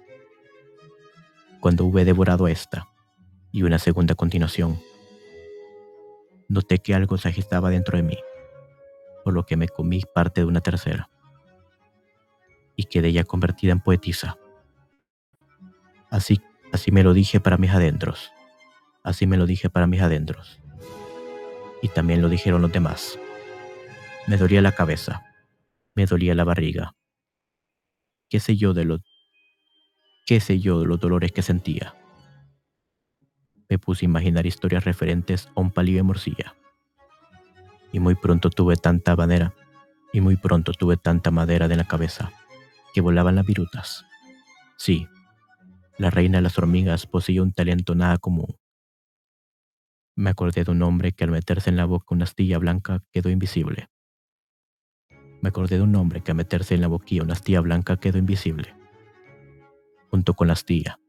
[1.60, 2.88] Cuando hube devorado esta
[3.52, 4.80] y una segunda continuación,
[6.48, 8.18] noté que algo se agitaba dentro de mí,
[9.24, 11.10] por lo que me comí parte de una tercera,
[12.76, 14.38] y quedé ya convertida en poetisa.
[16.10, 18.32] Así Así me lo dije para mis adentros.
[19.04, 20.60] Así me lo dije para mis adentros.
[21.82, 23.18] Y también lo dijeron los demás.
[24.28, 25.24] Me dolía la cabeza.
[25.96, 26.94] Me dolía la barriga.
[28.30, 29.00] ¿Qué sé yo de lo
[30.28, 31.96] qué sé yo de los dolores que sentía?
[33.68, 36.56] Me puse a imaginar historias referentes a un palillo de morcilla.
[37.92, 39.56] Y muy pronto tuve tanta madera,
[40.14, 42.32] y muy pronto tuve tanta madera de la cabeza,
[42.94, 44.06] que volaban las virutas.
[44.78, 45.08] Sí,
[45.98, 48.56] la reina de las hormigas poseía un talento nada común.
[50.16, 53.30] Me acordé de un hombre que al meterse en la boca una astilla blanca quedó
[53.30, 53.90] invisible.
[55.42, 58.18] Me acordé de un hombre que al meterse en la boquilla una astilla blanca quedó
[58.18, 58.76] invisible.
[60.10, 61.00] Junto con la astilla.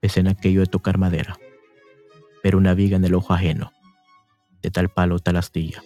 [0.00, 1.38] Pensé en aquello de tocar madera.
[2.42, 3.72] Pero una viga en el ojo ajeno.
[4.62, 5.82] De tal palo tal astilla.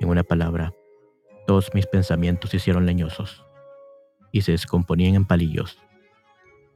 [0.00, 0.72] En una palabra,
[1.46, 3.44] todos mis pensamientos se hicieron leñosos
[4.32, 5.78] y se descomponían en palillos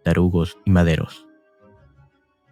[0.09, 1.26] tarugos y maderos.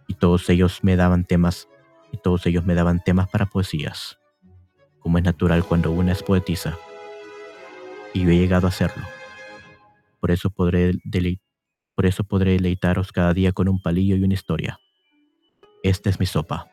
[0.07, 1.67] Y todos ellos me daban temas,
[2.11, 4.19] y todos ellos me daban temas para poesías,
[4.99, 6.77] como es natural cuando una es poetisa.
[8.13, 9.03] Y yo he llegado a hacerlo.
[10.19, 10.93] Por eso podré,
[11.95, 14.79] por eso podré deleitaros cada día con un palillo y una historia.
[15.83, 16.67] Esta es mi sopa.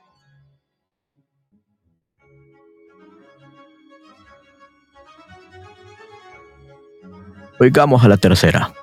[7.60, 8.74] Oigamos a la tercera,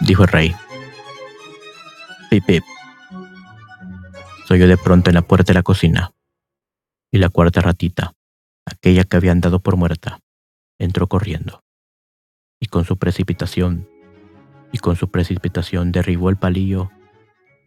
[0.00, 0.56] dijo el rey.
[2.28, 2.64] Pip, pip.
[4.46, 6.12] Soy yo de pronto en la puerta de la cocina.
[7.10, 8.14] Y la cuarta ratita,
[8.68, 10.20] aquella que habían dado por muerta,
[10.78, 11.64] entró corriendo.
[12.60, 13.88] Y con su precipitación,
[14.72, 16.90] y con su precipitación derribó el palillo,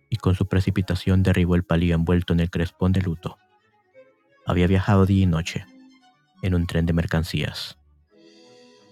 [0.09, 3.37] y con su precipitación derribó el palillo envuelto en el crespón de luto.
[4.45, 5.65] Había viajado día y noche,
[6.41, 7.77] en un tren de mercancías,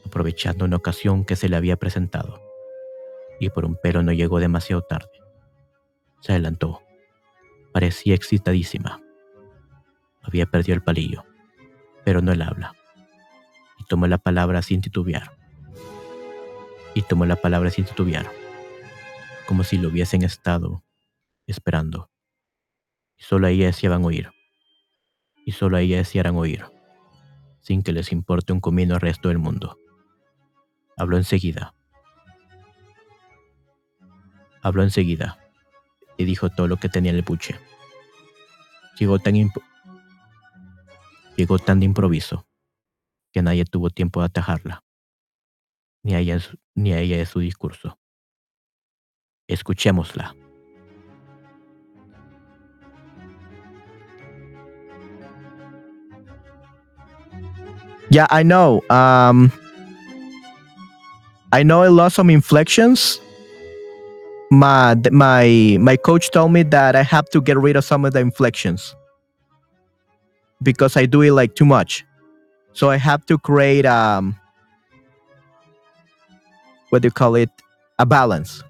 [0.05, 2.41] aprovechando una ocasión que se le había presentado,
[3.39, 5.10] y por un pelo no llegó demasiado tarde.
[6.22, 6.82] Se adelantó.
[7.74, 9.01] Parecía excitadísima.
[10.22, 11.24] Había perdido el palillo,
[12.04, 12.76] pero no el habla.
[13.78, 15.32] Y tomó la palabra sin titubear.
[16.93, 18.30] Y tomó la palabra sin titubear,
[19.47, 20.84] como si lo hubiesen estado
[21.47, 22.10] esperando.
[23.18, 24.32] Y solo a ella deseaban oír.
[25.45, 26.66] Y solo a ella desearan oír,
[27.62, 29.78] sin que les importe un comino al resto del mundo.
[30.97, 31.74] Habló enseguida.
[34.62, 35.39] Habló enseguida
[36.18, 37.56] y dijo todo lo que tenía en el buche.
[39.00, 39.36] Llegó tan,
[41.39, 42.45] Llegó tan de improviso
[43.31, 44.83] que nadie tuvo tiempo de atajarla,
[46.03, 46.37] ni a ella,
[46.75, 47.97] ni a ella de su discurso.
[49.47, 50.35] Escuchémosla.
[58.11, 58.83] Yeah, I know.
[58.89, 59.49] Um,
[61.53, 63.21] I know I lost some inflections
[64.51, 68.11] my my my coach told me that I have to get rid of some of
[68.11, 68.93] the inflections
[70.62, 72.05] because I do it like too much.
[72.74, 74.36] So I have to create um
[76.89, 77.49] what do you call it?
[77.99, 78.64] A balance.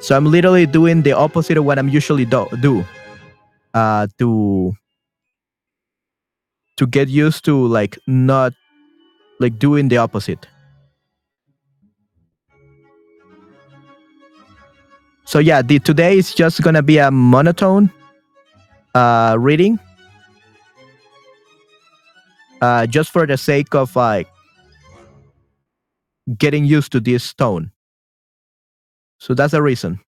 [0.00, 2.84] So I'm literally doing the opposite of what I'm usually do, do
[3.74, 4.72] uh, to
[6.76, 8.52] to get used to like not
[9.40, 10.46] like doing the opposite.
[15.24, 17.90] So yeah, the today is just gonna be a monotone
[18.94, 19.78] uh, reading,
[22.60, 24.28] uh, just for the sake of like
[26.36, 27.70] getting used to this tone.
[29.18, 30.00] So that's the reason.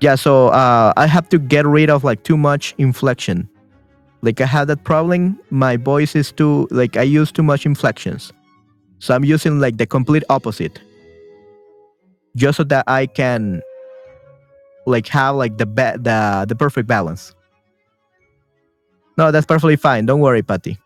[0.00, 3.48] Yeah, so uh, I have to get rid of like too much inflection.
[4.22, 5.38] Like I have that problem.
[5.50, 8.32] My voice is too like I use too much inflections.
[8.98, 10.80] So I'm using like the complete opposite.
[12.36, 13.60] Just so that I can
[14.86, 17.34] like have like the ba- the the perfect balance.
[19.18, 20.06] No, that's perfectly fine.
[20.06, 20.78] Don't worry, Patty.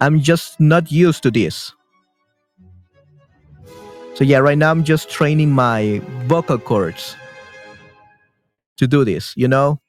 [0.00, 1.72] I'm just not used to this.
[4.14, 7.16] So yeah, right now I'm just training my vocal cords
[8.78, 9.80] to do this, you know?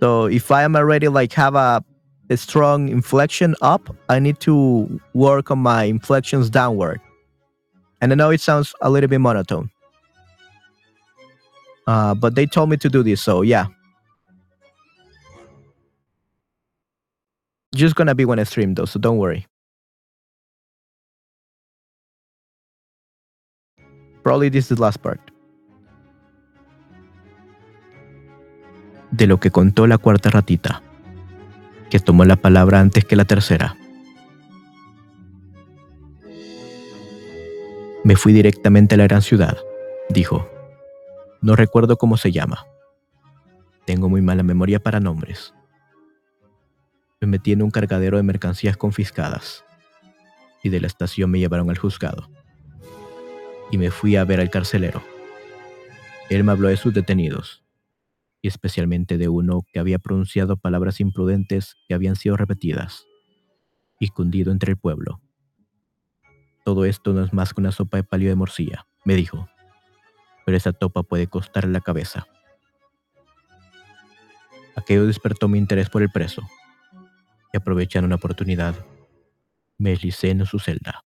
[0.00, 1.84] So if I am already like have a,
[2.30, 7.00] a strong inflection up, I need to work on my inflections downward.
[8.00, 9.70] And I know it sounds a little bit monotone.
[11.86, 13.66] Uh, but they told me to do this, so yeah.
[17.74, 19.46] Just gonna be when I stream though, so don't worry.
[24.22, 25.20] Probably this is the last part.
[29.10, 30.82] De lo que contó la cuarta ratita,
[31.88, 33.74] que tomó la palabra antes que la tercera.
[38.08, 39.58] Me fui directamente a la gran ciudad,
[40.08, 40.48] dijo.
[41.42, 42.64] No recuerdo cómo se llama.
[43.84, 45.52] Tengo muy mala memoria para nombres.
[47.20, 49.62] Me metí en un cargadero de mercancías confiscadas
[50.62, 52.30] y de la estación me llevaron al juzgado.
[53.70, 55.02] Y me fui a ver al carcelero.
[56.30, 57.62] Él me habló de sus detenidos
[58.40, 63.04] y especialmente de uno que había pronunciado palabras imprudentes que habían sido repetidas
[64.00, 65.20] y cundido entre el pueblo.
[66.68, 69.48] Todo esto no es más que una sopa de palio de morcilla, me dijo,
[70.44, 72.26] pero esa topa puede costarle la cabeza.
[74.76, 76.42] Aquello despertó mi interés por el preso,
[77.54, 78.74] y aprovechando una oportunidad,
[79.78, 81.06] me deslicé en su celda.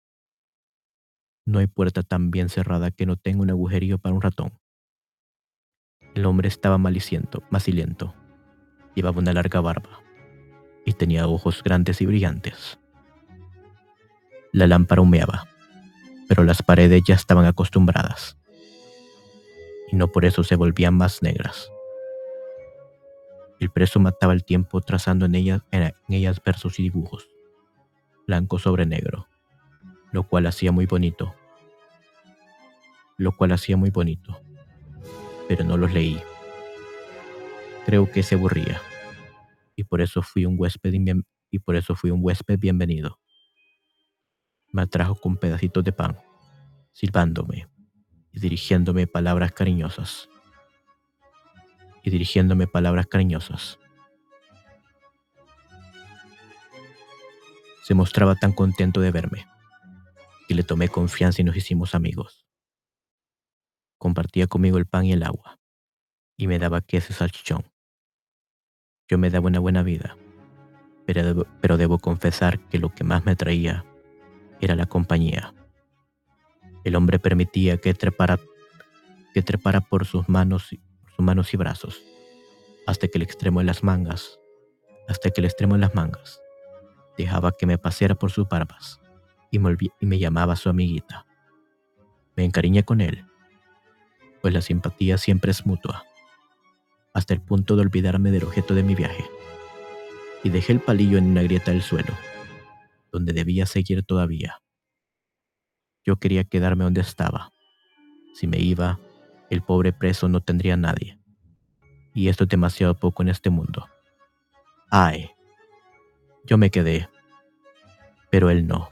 [1.44, 4.60] No hay puerta tan bien cerrada que no tenga un agujerillo para un ratón.
[6.14, 8.14] El hombre estaba maliciento, macilento.
[8.94, 10.04] Llevaba una larga barba
[10.86, 12.78] y tenía ojos grandes y brillantes.
[14.52, 15.47] La lámpara humeaba,
[16.28, 18.36] pero las paredes ya estaban acostumbradas
[19.90, 21.72] y no por eso se volvían más negras.
[23.58, 27.28] El preso mataba el tiempo trazando en ellas, en ellas versos y dibujos,
[28.26, 29.26] blanco sobre negro,
[30.12, 31.34] lo cual hacía muy bonito,
[33.16, 34.40] lo cual hacía muy bonito,
[35.48, 36.20] pero no los leí.
[37.84, 38.80] Creo que se aburría,
[39.74, 40.92] y por eso fui un huésped
[41.50, 43.18] y por eso fui un huésped bienvenido.
[44.70, 46.18] Me atrajo con pedacitos de pan,
[46.92, 47.68] silbándome
[48.32, 50.28] y dirigiéndome palabras cariñosas
[52.02, 53.78] y dirigiéndome palabras cariñosas.
[57.82, 59.46] Se mostraba tan contento de verme
[60.46, 62.46] que le tomé confianza y nos hicimos amigos.
[63.98, 65.58] Compartía conmigo el pan y el agua
[66.36, 67.64] y me daba queso y salchichón.
[69.08, 70.16] Yo me daba una buena vida,
[71.06, 73.84] pero debo, pero debo confesar que lo que más me atraía
[74.60, 75.54] era la compañía.
[76.84, 78.38] El hombre permitía que trepara,
[79.34, 80.74] que trepara por sus manos
[81.18, 82.00] manos y brazos,
[82.86, 84.38] hasta que el extremo de las mangas,
[85.08, 86.40] hasta que el extremo de las mangas,
[87.16, 89.00] dejaba que me paseara por sus barbas
[89.50, 91.26] y me, y me llamaba su amiguita.
[92.36, 93.24] Me encariñé con él,
[94.40, 96.04] pues la simpatía siempre es mutua,
[97.12, 99.24] hasta el punto de olvidarme del objeto de mi viaje,
[100.44, 102.14] y dejé el palillo en una grieta del suelo,
[103.10, 104.62] donde debía seguir todavía.
[106.04, 107.52] Yo quería quedarme donde estaba.
[108.34, 108.98] Si me iba,
[109.50, 111.18] el pobre preso no tendría nadie.
[112.14, 113.86] Y esto es demasiado poco en este mundo.
[114.90, 115.30] Ay,
[116.44, 117.08] yo me quedé,
[118.30, 118.88] pero él no.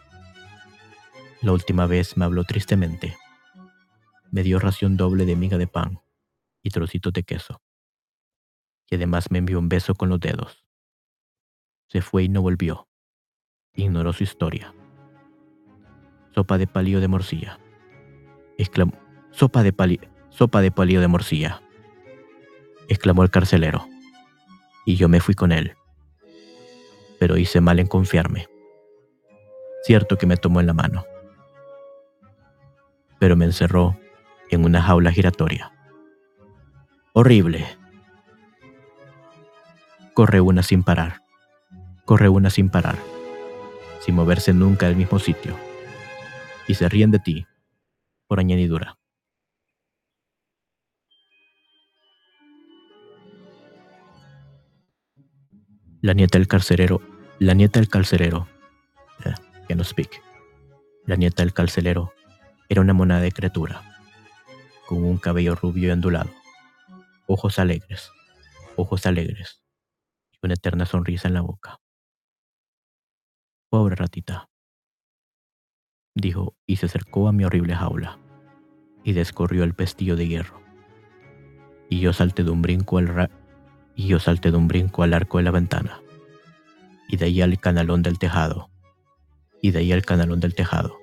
[1.43, 3.17] La última vez me habló tristemente.
[4.31, 6.01] Me dio ración doble de miga de pan
[6.63, 7.63] y trocitos de queso.
[8.91, 10.65] Y además me envió un beso con los dedos.
[11.89, 12.89] Se fue y no volvió.
[13.77, 14.75] Ignoró su historia.
[16.35, 17.59] Sopa de palillo de morcilla.
[18.59, 18.93] Exclamó.
[19.31, 21.63] Sopa de palillo sopa de palillo de morcilla,
[22.89, 23.89] exclamó el carcelero,
[24.85, 25.75] y yo me fui con él.
[27.19, 28.47] pero hice mal en confiarme.
[29.85, 31.07] Cierto que me tomó en la mano,
[33.19, 33.99] pero me encerró
[34.51, 35.73] en una jaula giratoria.
[37.15, 37.65] Horrible.
[40.13, 41.23] Corre una sin parar.
[42.05, 42.97] Corre una sin parar,
[44.07, 45.57] sin moverse nunca del mismo sitio.
[46.69, 47.45] Y se ríen de ti,
[48.29, 48.97] por añadidura.
[56.01, 57.03] La nieta del carcelero,
[57.41, 58.47] la nieta del carcelero,
[59.67, 60.23] que no speak.
[61.05, 62.13] La nieta del carcelero
[62.69, 63.83] era una monada de criatura,
[64.87, 66.31] con un cabello rubio y ondulado,
[67.27, 68.13] ojos alegres,
[68.77, 69.65] ojos alegres,
[70.31, 71.81] y una eterna sonrisa en la boca.
[73.77, 74.49] Pobre ratita,
[76.15, 78.19] dijo y se acercó a mi horrible jaula
[79.05, 80.63] y descorrió el pestillo de hierro.
[81.91, 83.29] Y yo salté de un brinco al ra
[83.95, 86.01] y yo salté de un brinco al arco de la ventana,
[87.07, 88.71] y de ahí al canalón del tejado,
[89.61, 90.97] y de ahí al canalón del tejado.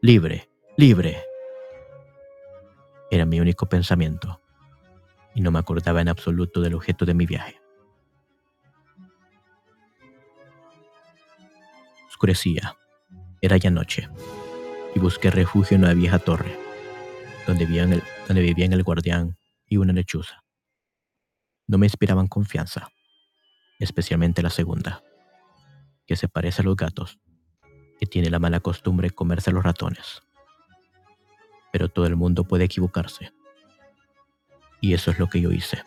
[0.00, 1.18] Libre, libre.
[3.10, 4.40] Era mi único pensamiento,
[5.34, 7.60] y no me acordaba en absoluto del objeto de mi viaje.
[12.14, 12.76] Oscurecía,
[13.42, 14.08] era ya noche,
[14.94, 16.56] y busqué refugio en una vieja torre,
[17.46, 19.36] donde vivían el, donde el guardián
[19.66, 20.44] y una lechuza
[21.66, 22.88] no me inspiraban confianza,
[23.78, 25.02] especialmente la segunda,
[26.06, 27.18] que se parece a los gatos,
[27.98, 30.22] que tiene la mala costumbre de comerse a los ratones.
[31.72, 33.32] Pero todo el mundo puede equivocarse.
[34.80, 35.82] Y eso es lo que yo hice,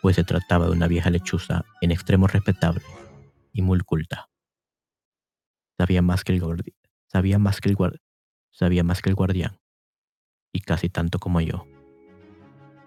[0.00, 2.82] pues se trataba de una vieja lechuza en extremo respetable
[3.52, 4.28] y muy culta.
[5.76, 6.40] Sabía más que el
[9.14, 9.58] guardián,
[10.52, 11.66] y casi tanto como yo.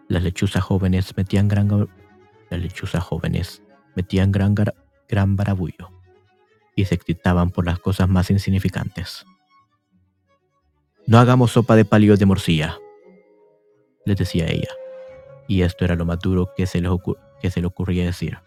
[0.07, 1.89] Las lechuzas jóvenes metían gran,
[2.49, 3.61] las lechuzas jóvenes
[3.95, 4.55] metían gran,
[5.07, 5.91] gran barabullo
[6.75, 9.25] y se excitaban por las cosas más insignificantes.
[11.07, 12.77] No hagamos sopa de palillos de morcilla,
[14.05, 14.69] les decía ella,
[15.47, 16.81] y esto era lo más duro que se,
[17.41, 18.37] que se le ocurría decir.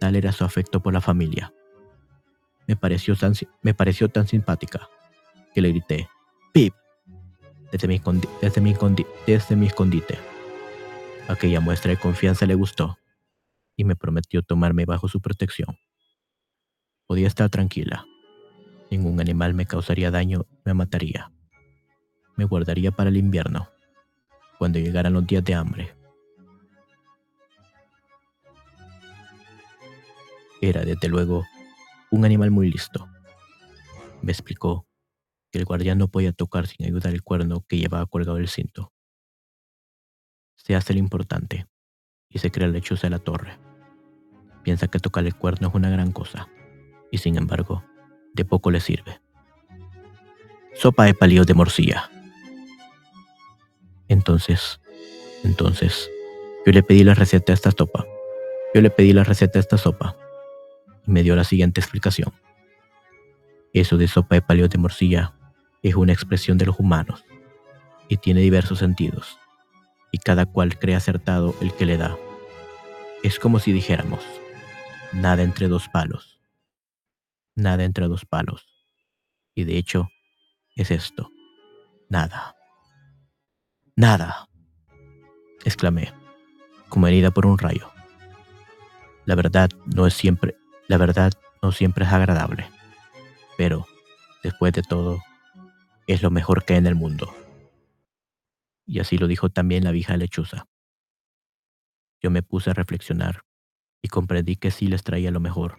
[0.00, 1.52] Tal era su afecto por la familia.
[2.66, 4.88] Me pareció tan, me pareció tan simpática
[5.54, 6.08] que le grité,
[6.52, 6.74] ¡Pip!
[7.70, 8.00] Desde mi,
[8.40, 8.74] desde mi,
[9.26, 10.18] desde mi escondite.
[11.28, 12.98] Aquella muestra de confianza le gustó
[13.76, 15.76] y me prometió tomarme bajo su protección.
[17.06, 18.06] Podía estar tranquila.
[18.90, 21.30] Ningún animal me causaría daño me mataría.
[22.36, 23.68] Me guardaría para el invierno,
[24.58, 25.94] cuando llegaran los días de hambre.
[30.60, 31.44] Era, desde luego,
[32.10, 33.08] un animal muy listo.
[34.22, 34.86] Me explicó
[35.50, 38.92] que el guardián no podía tocar sin ayudar el cuerno que llevaba colgado el cinto
[40.66, 41.68] se hace el importante
[42.28, 43.56] y se crea la lechuza de la torre.
[44.64, 46.48] Piensa que tocar el cuerno es una gran cosa
[47.12, 47.84] y sin embargo,
[48.34, 49.20] de poco le sirve.
[50.74, 52.10] Sopa de palillos de morcilla.
[54.08, 54.80] Entonces,
[55.44, 56.10] entonces,
[56.66, 58.04] yo le pedí la receta de esta sopa.
[58.74, 60.16] Yo le pedí la receta de esta sopa
[61.06, 62.32] me dio la siguiente explicación.
[63.72, 65.34] Eso de sopa de palillos de morcilla
[65.82, 67.24] es una expresión de los humanos
[68.08, 69.38] y tiene diversos sentidos
[70.12, 72.16] y cada cual cree acertado el que le da.
[73.22, 74.24] Es como si dijéramos,
[75.12, 76.40] nada entre dos palos,
[77.54, 78.66] nada entre dos palos.
[79.54, 80.08] Y de hecho,
[80.74, 81.30] es esto,
[82.08, 82.54] nada,
[83.94, 84.48] nada,
[85.64, 86.12] exclamé,
[86.88, 87.90] como herida por un rayo.
[89.24, 90.56] La verdad no es siempre,
[90.88, 91.32] la verdad
[91.62, 92.68] no siempre es agradable,
[93.56, 93.86] pero,
[94.42, 95.20] después de todo,
[96.06, 97.34] es lo mejor que hay en el mundo
[98.86, 100.66] y así lo dijo también la vieja lechuza.
[102.22, 103.42] Yo me puse a reflexionar
[104.00, 105.76] y comprendí que si les traía lo mejor.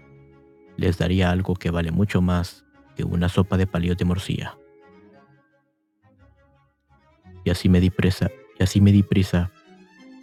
[0.75, 2.65] Les daría algo que vale mucho más
[2.95, 4.57] que una sopa de palillos de morcilla.
[7.43, 8.29] Y así me di prisa,
[8.59, 9.51] y así me di prisa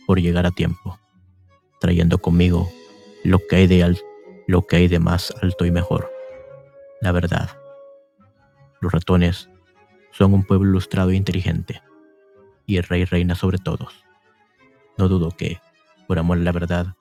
[0.07, 0.99] por llegar a tiempo,
[1.81, 2.71] trayendo conmigo
[3.25, 3.97] lo que hay de,
[4.47, 6.11] lo que hay de más alto y mejor.
[7.01, 7.51] La verdad.
[8.81, 9.49] Los ratones
[10.11, 11.83] son un pueblo ilustrado e inteligente
[12.67, 14.05] y el rey reina sobre todos.
[14.97, 15.61] No dudo que,
[16.07, 16.95] por amor a la verdad,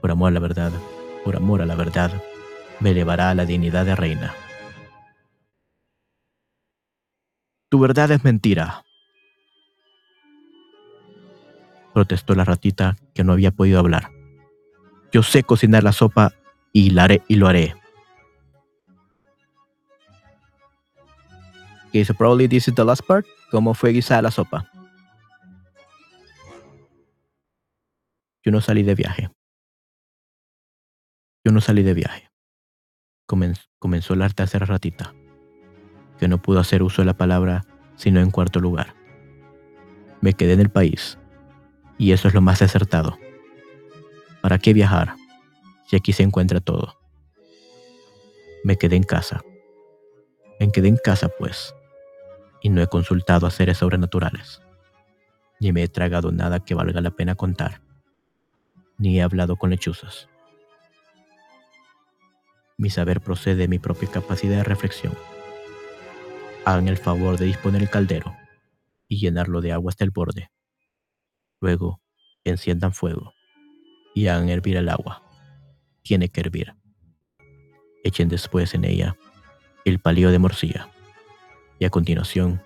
[0.00, 0.72] por amor a la verdad,
[1.24, 2.10] por amor a la verdad,
[2.80, 4.34] me elevará a la dignidad de reina.
[7.68, 8.84] Tu verdad es mentira,
[11.92, 14.19] protestó la ratita que no había podido hablar.
[15.12, 16.32] Yo sé cocinar la sopa
[16.72, 17.74] y, la haré, y lo haré.
[23.50, 24.70] ¿Cómo fue guisada la sopa?
[28.44, 29.30] Yo no salí de viaje.
[31.44, 32.30] Yo no salí de viaje.
[33.26, 35.14] comenzó la tercera ratita,
[36.18, 37.64] que no pudo hacer uso de la palabra
[37.96, 38.94] sino en cuarto lugar.
[40.20, 41.18] Me quedé en el país,
[41.98, 43.18] y eso es lo más acertado.
[44.40, 45.16] ¿Para qué viajar
[45.86, 46.98] si aquí se encuentra todo?
[48.64, 49.42] Me quedé en casa.
[50.58, 51.74] Me quedé en casa, pues,
[52.62, 54.62] y no he consultado a seres sobrenaturales,
[55.58, 57.82] ni me he tragado nada que valga la pena contar,
[58.98, 60.28] ni he hablado con lechuzas.
[62.78, 65.14] Mi saber procede de mi propia capacidad de reflexión.
[66.64, 68.36] Hagan el favor de disponer el caldero
[69.08, 70.50] y llenarlo de agua hasta el borde.
[71.60, 72.00] Luego,
[72.44, 73.34] enciendan fuego
[74.14, 75.22] y hagan hervir el agua.
[76.02, 76.74] Tiene que hervir.
[78.04, 79.16] Echen después en ella
[79.84, 80.88] el palillo de morcilla
[81.78, 82.62] y a continuación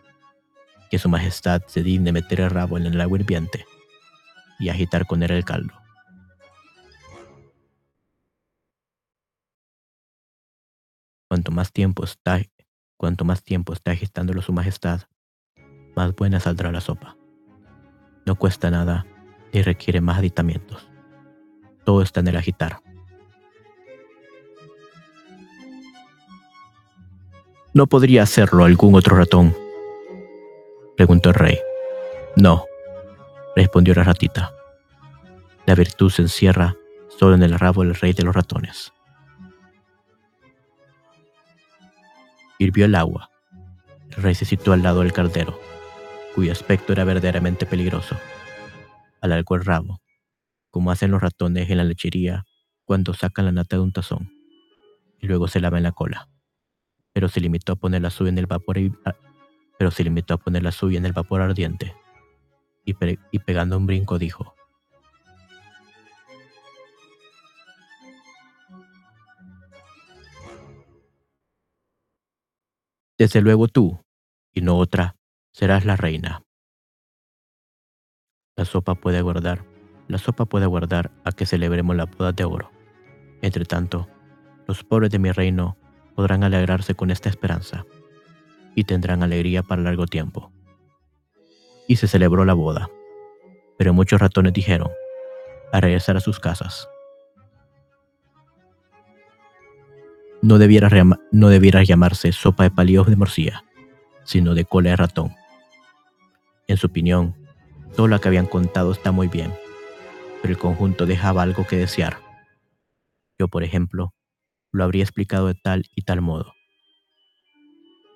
[0.91, 3.65] que su majestad se digne meter el rabo en el agua hirviente
[4.59, 5.75] y agitar con él el caldo.
[11.29, 12.41] Cuanto más tiempo está,
[12.97, 15.03] cuanto más tiempo está agitándolo su majestad,
[15.97, 17.17] más buena saldrá la sopa.
[18.27, 19.07] No cuesta nada
[19.53, 20.94] ni requiere más aditamientos.
[21.85, 22.81] Todo está en el agitar.
[27.75, 29.55] ¿No podría hacerlo algún otro ratón?
[30.97, 31.59] Preguntó el rey.
[32.37, 32.67] No,
[33.57, 34.53] respondió la ratita.
[35.67, 36.77] La virtud se encierra
[37.19, 38.93] solo en el rabo del rey de los ratones.
[42.59, 43.31] Hirvió el agua.
[44.17, 45.59] El rey se situó al lado del caldero,
[46.35, 48.17] cuyo aspecto era verdaderamente peligroso.
[49.21, 50.01] Alargó el rabo,
[50.75, 52.47] como hacen los ratones en la lechería
[52.85, 54.33] cuando sacan la nata de un tazón,
[55.21, 56.29] y luego se lavan la cola
[57.13, 58.79] pero se limitó a poner la suya en el vapor
[59.79, 61.95] pero se limitó a poner la suya en el vapor ardiente
[62.85, 62.97] y,
[63.31, 64.57] y pegando un brinco dijo
[73.17, 74.05] Desde luego tú,
[74.53, 75.15] y no otra,
[75.53, 76.43] serás la reina.
[78.57, 79.65] La sopa puede aguardar,
[80.09, 82.71] la sopa puede aguardar a que celebremos la boda de oro.
[83.43, 84.09] Entre tanto,
[84.67, 85.77] los pobres de mi reino
[86.15, 87.85] podrán alegrarse con esta esperanza
[88.75, 90.51] y tendrán alegría para largo tiempo.
[91.87, 92.89] Y se celebró la boda,
[93.77, 94.91] pero muchos ratones dijeron,
[95.73, 96.89] a regresar a sus casas.
[100.41, 100.89] No debiera,
[101.33, 103.65] no debiera llamarse sopa de palillos de morcilla,
[104.25, 105.35] sino de cola de ratón.
[106.67, 107.35] En su opinión,
[107.97, 109.53] todo lo que habían contado está muy bien,
[110.45, 112.19] pero el conjunto dejaba algo que desear.
[113.39, 114.13] Yo, por ejemplo,
[114.73, 116.53] lo habría explicado de tal y tal modo.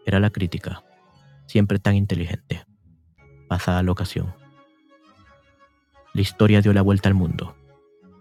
[0.05, 0.85] Era la crítica,
[1.47, 2.67] siempre tan inteligente,
[3.49, 4.35] pasada la ocasión.
[6.13, 7.57] La historia dio la vuelta al mundo,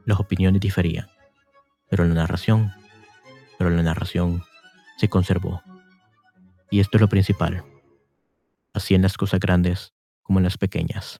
[0.05, 1.09] las opiniones diferían,
[1.89, 2.71] pero la narración,
[3.57, 4.41] pero la narración
[4.95, 5.61] se conservó.
[6.71, 7.65] Y esto es lo principal,
[8.73, 9.93] así en las cosas grandes
[10.23, 11.19] como en las pequeñas,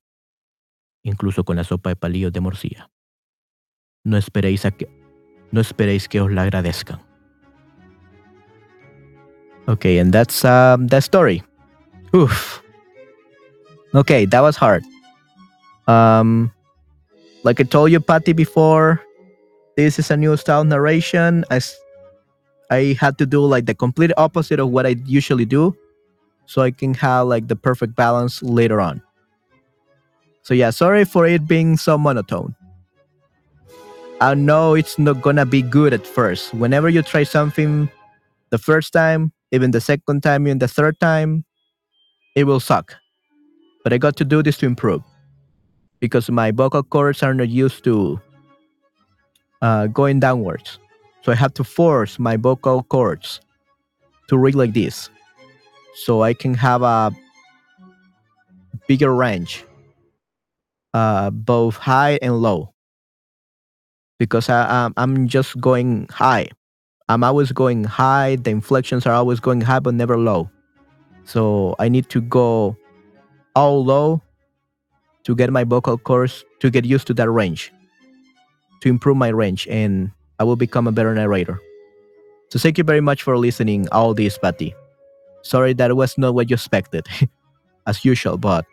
[1.07, 2.89] incluso con la sopa de palillos de morcilla.
[4.03, 4.89] No esperéis a que,
[5.51, 6.99] no esperéis que os la agradezcan.
[9.67, 11.43] Okay, and that's um, that story.
[12.15, 12.61] Oof.
[13.93, 14.83] Okay, that was hard.
[15.87, 16.51] Um,
[17.43, 19.01] like I told you, Patty, before,
[19.75, 21.43] this is a new style narration.
[21.51, 21.59] I,
[22.69, 25.75] I had to do like the complete opposite of what I usually do,
[26.45, 29.01] so I can have like the perfect balance later on.
[30.47, 32.55] So yeah, sorry for it being so monotone.
[34.21, 36.53] I know it's not gonna be good at first.
[36.53, 37.89] Whenever you try something
[38.49, 41.43] the first time, even the second time, even the third time,
[42.37, 42.95] it will suck.
[43.83, 45.03] But I got to do this to improve
[45.99, 48.17] because my vocal cords are not used to
[49.61, 50.79] uh, going downwards.
[51.23, 53.41] So I have to force my vocal cords
[54.29, 55.09] to read like this
[55.93, 57.11] so I can have a
[58.87, 59.65] bigger range,
[60.93, 62.73] uh, both high and low.
[64.19, 66.49] Because I, I'm just going high
[67.09, 68.35] I'm always going high.
[68.35, 70.49] The inflections are always going high, but never low.
[71.23, 72.75] So I need to go
[73.55, 74.21] all low
[75.23, 77.71] to get my vocal cords to get used to that range,
[78.81, 81.59] to improve my range, and I will become a better narrator.
[82.49, 84.75] So thank you very much for listening all this, Patty.
[85.43, 87.07] Sorry that was not what you expected,
[87.87, 88.65] as usual, but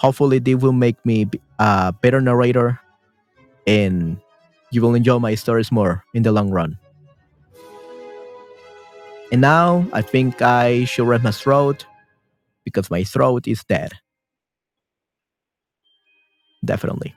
[0.00, 1.28] hopefully they will make me
[1.58, 2.80] a better narrator
[3.66, 4.16] and
[4.72, 6.78] you will enjoy my stories more in the long run.
[9.30, 11.84] And now I think I should rest my throat
[12.64, 13.92] because my throat is dead.
[16.64, 17.14] Definitely.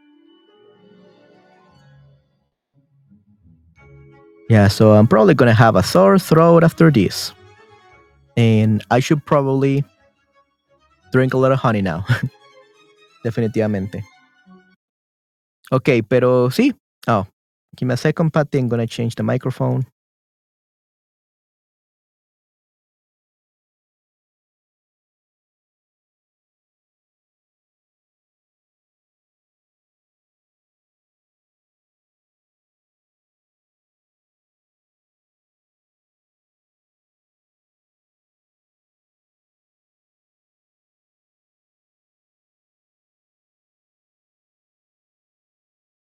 [4.50, 7.34] Yeah, so I'm probably gonna have a sore throat after this.
[8.36, 9.86] And I should probably
[11.14, 12.06] drink a lot of honey now.
[13.24, 14.04] Definitivamente.
[15.72, 16.76] Ok, pero sí.
[17.08, 17.26] Oh,
[17.76, 18.60] give me a second, Patty.
[18.60, 19.86] I'm gonna change the microphone.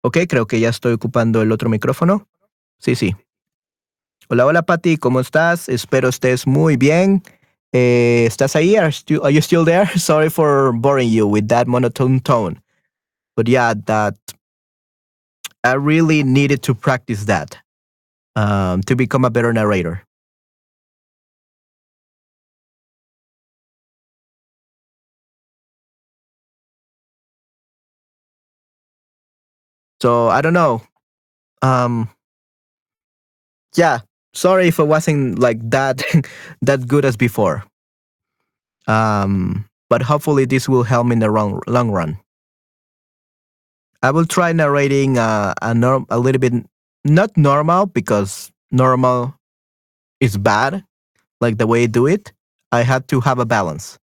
[0.03, 2.27] Ok, creo que ya estoy ocupando el otro micrófono.
[2.79, 3.15] Sí, sí.
[4.29, 5.69] Hola, hola, Patty, ¿cómo estás?
[5.69, 7.23] Espero estés muy bien.
[7.73, 8.77] Eh, ¿Estás ahí?
[8.77, 9.87] Are, still, are you still there?
[9.99, 12.63] Sorry for boring you with that monotone tone.
[13.37, 14.15] But yeah, that
[15.63, 17.59] I really needed to practice that
[18.35, 20.03] um, to become a better narrator.
[30.01, 30.83] So I don't know.
[31.63, 32.09] Um,
[33.77, 34.01] yeah,
[34.33, 36.03] sorry if I wasn't like that
[36.63, 37.65] that good as before.
[38.87, 42.19] Um, but hopefully this will help me in the long long run.
[44.03, 46.55] I will try narrating uh, a norm a little bit
[47.05, 49.35] not normal because normal
[50.21, 50.85] is bad,
[51.41, 52.33] like the way I do it.
[52.73, 53.99] I had to have a balance.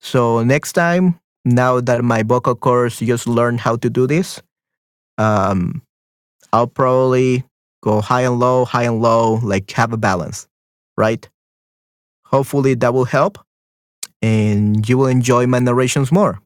[0.00, 4.42] So next time, now that my vocal cords just learned how to do this,
[5.18, 5.82] um,
[6.52, 7.44] I'll probably
[7.82, 10.48] go high and low, high and low, like have a balance,
[10.96, 11.28] right?
[12.26, 13.38] Hopefully that will help
[14.22, 16.40] and you will enjoy my narrations more.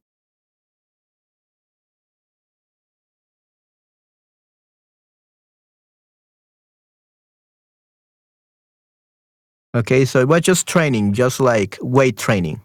[9.74, 12.60] Okay, so it was just training, just like weight training.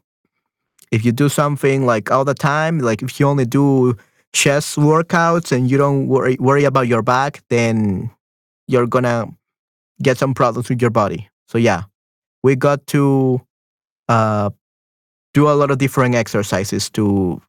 [0.91, 3.95] If you do something like all the time, like if you only do
[4.35, 8.11] chest workouts and you don't worry worry about your back, then
[8.67, 9.27] you're gonna
[10.03, 11.29] get some problems with your body.
[11.47, 11.83] So yeah,
[12.43, 13.41] we got to
[14.09, 14.49] uh,
[15.33, 17.41] do a lot of different exercises to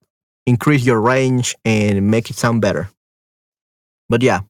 [0.46, 2.88] increase your range and make it sound better.
[4.08, 4.40] But yeah.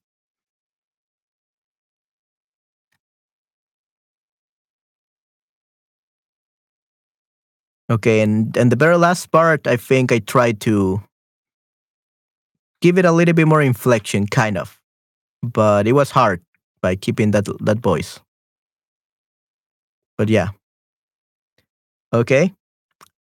[7.89, 11.01] Okay, and and the very last part, I think I tried to
[12.81, 14.81] give it a little bit more inflection, kind of,
[15.43, 16.43] but it was hard
[16.83, 18.21] by keeping that that voice.
[20.19, 20.51] But yeah.
[22.13, 22.53] Okay.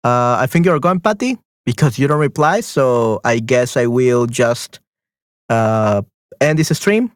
[0.03, 2.61] Uh, I think you're gone, Patty, because you don't reply.
[2.61, 4.81] So I guess I will just
[5.49, 6.03] uh,
[6.41, 7.13] end this stream.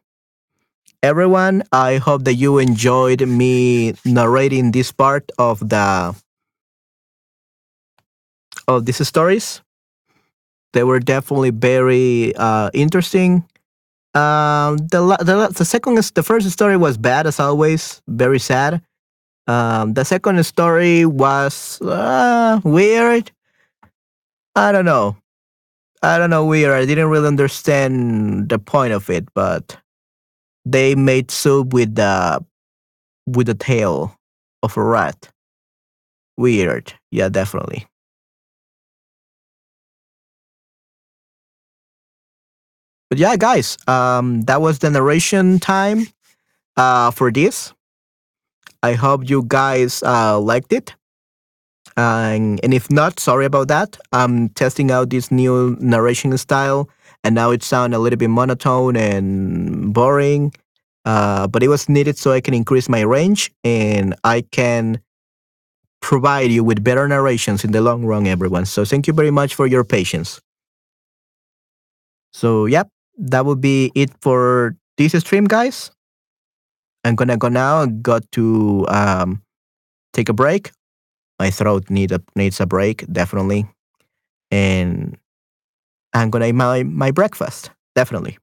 [1.03, 6.15] Everyone, I hope that you enjoyed me narrating this part of the
[8.67, 9.61] of these stories.
[10.75, 13.47] They were definitely very uh, interesting.
[14.13, 18.83] Um, the, the the second the first story was bad as always, very sad.
[19.47, 23.31] Um, the second story was uh, weird.
[24.57, 25.15] I don't know.
[26.03, 26.73] I don't know weird.
[26.73, 29.77] I didn't really understand the point of it, but
[30.65, 32.43] they made soup with the
[33.25, 34.19] with the tail
[34.61, 35.31] of a rat.
[36.35, 36.91] Weird.
[37.11, 37.87] Yeah, definitely.
[43.09, 46.07] But yeah, guys, um, that was the narration time
[46.77, 47.73] uh, for this.
[48.83, 50.95] I hope you guys uh, liked it.
[51.97, 53.97] and if not, sorry about that.
[54.11, 56.89] I'm testing out this new narration style,
[57.23, 60.53] and now it sounds a little bit monotone and boring.
[61.05, 64.99] Uh, but it was needed so I can increase my range and I can
[66.01, 68.65] provide you with better narrations in the long run, everyone.
[68.65, 70.41] So thank you very much for your patience.
[72.33, 75.91] So, yep, that would be it for this stream, guys.
[77.03, 77.85] I'm gonna go now.
[77.85, 79.41] Got to um,
[80.13, 80.71] take a break.
[81.39, 83.67] My throat need a, needs a break, definitely.
[84.51, 85.17] And
[86.13, 88.37] I'm gonna eat my, my breakfast, definitely.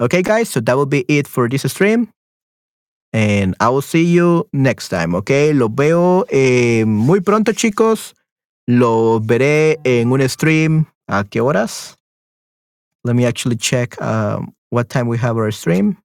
[0.00, 2.12] Okay, guys, so that will be it for this stream.
[3.12, 5.52] And I will see you next time, okay?
[5.52, 8.14] Los veo eh, muy pronto, chicos.
[8.66, 10.86] Lo veré en un stream.
[11.08, 11.99] ¿A qué horas?
[13.04, 15.96] Let me actually check um, what time we have our stream.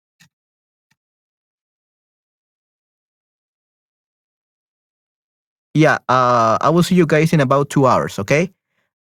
[5.75, 8.49] yeah, uh, I will see you guys in about two hours, okay?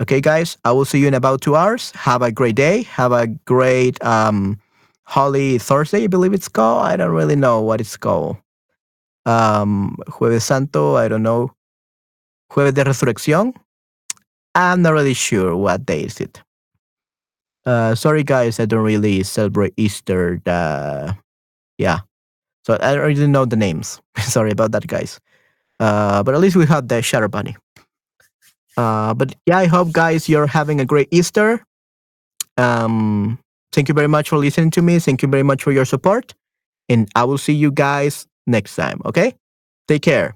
[0.01, 1.91] Okay, guys, I will see you in about two hours.
[1.95, 2.83] Have a great day.
[2.83, 4.59] Have a great um,
[5.05, 6.85] Holy Thursday, I believe it's called.
[6.85, 8.37] I don't really know what it's called.
[9.25, 11.53] Um, Jueves Santo, I don't know.
[12.51, 13.53] Jueves de Resurrección.
[14.53, 16.41] I'm not really sure what day is it.
[17.67, 20.41] Uh, sorry guys, I don't really celebrate Easter.
[21.77, 21.99] Yeah,
[22.63, 24.01] so I don't really know the names.
[24.19, 25.19] sorry about that, guys.
[25.79, 27.57] Uh, but at least we have the Shadow Bunny.
[28.77, 31.61] Uh, but yeah, I hope guys you're having a great Easter.
[32.55, 33.37] Um,
[33.73, 34.99] thank you very much for listening to me.
[34.99, 36.33] Thank you very much for your support,
[36.87, 39.01] and I will see you guys next time.
[39.05, 39.35] Okay,
[39.89, 40.35] take care.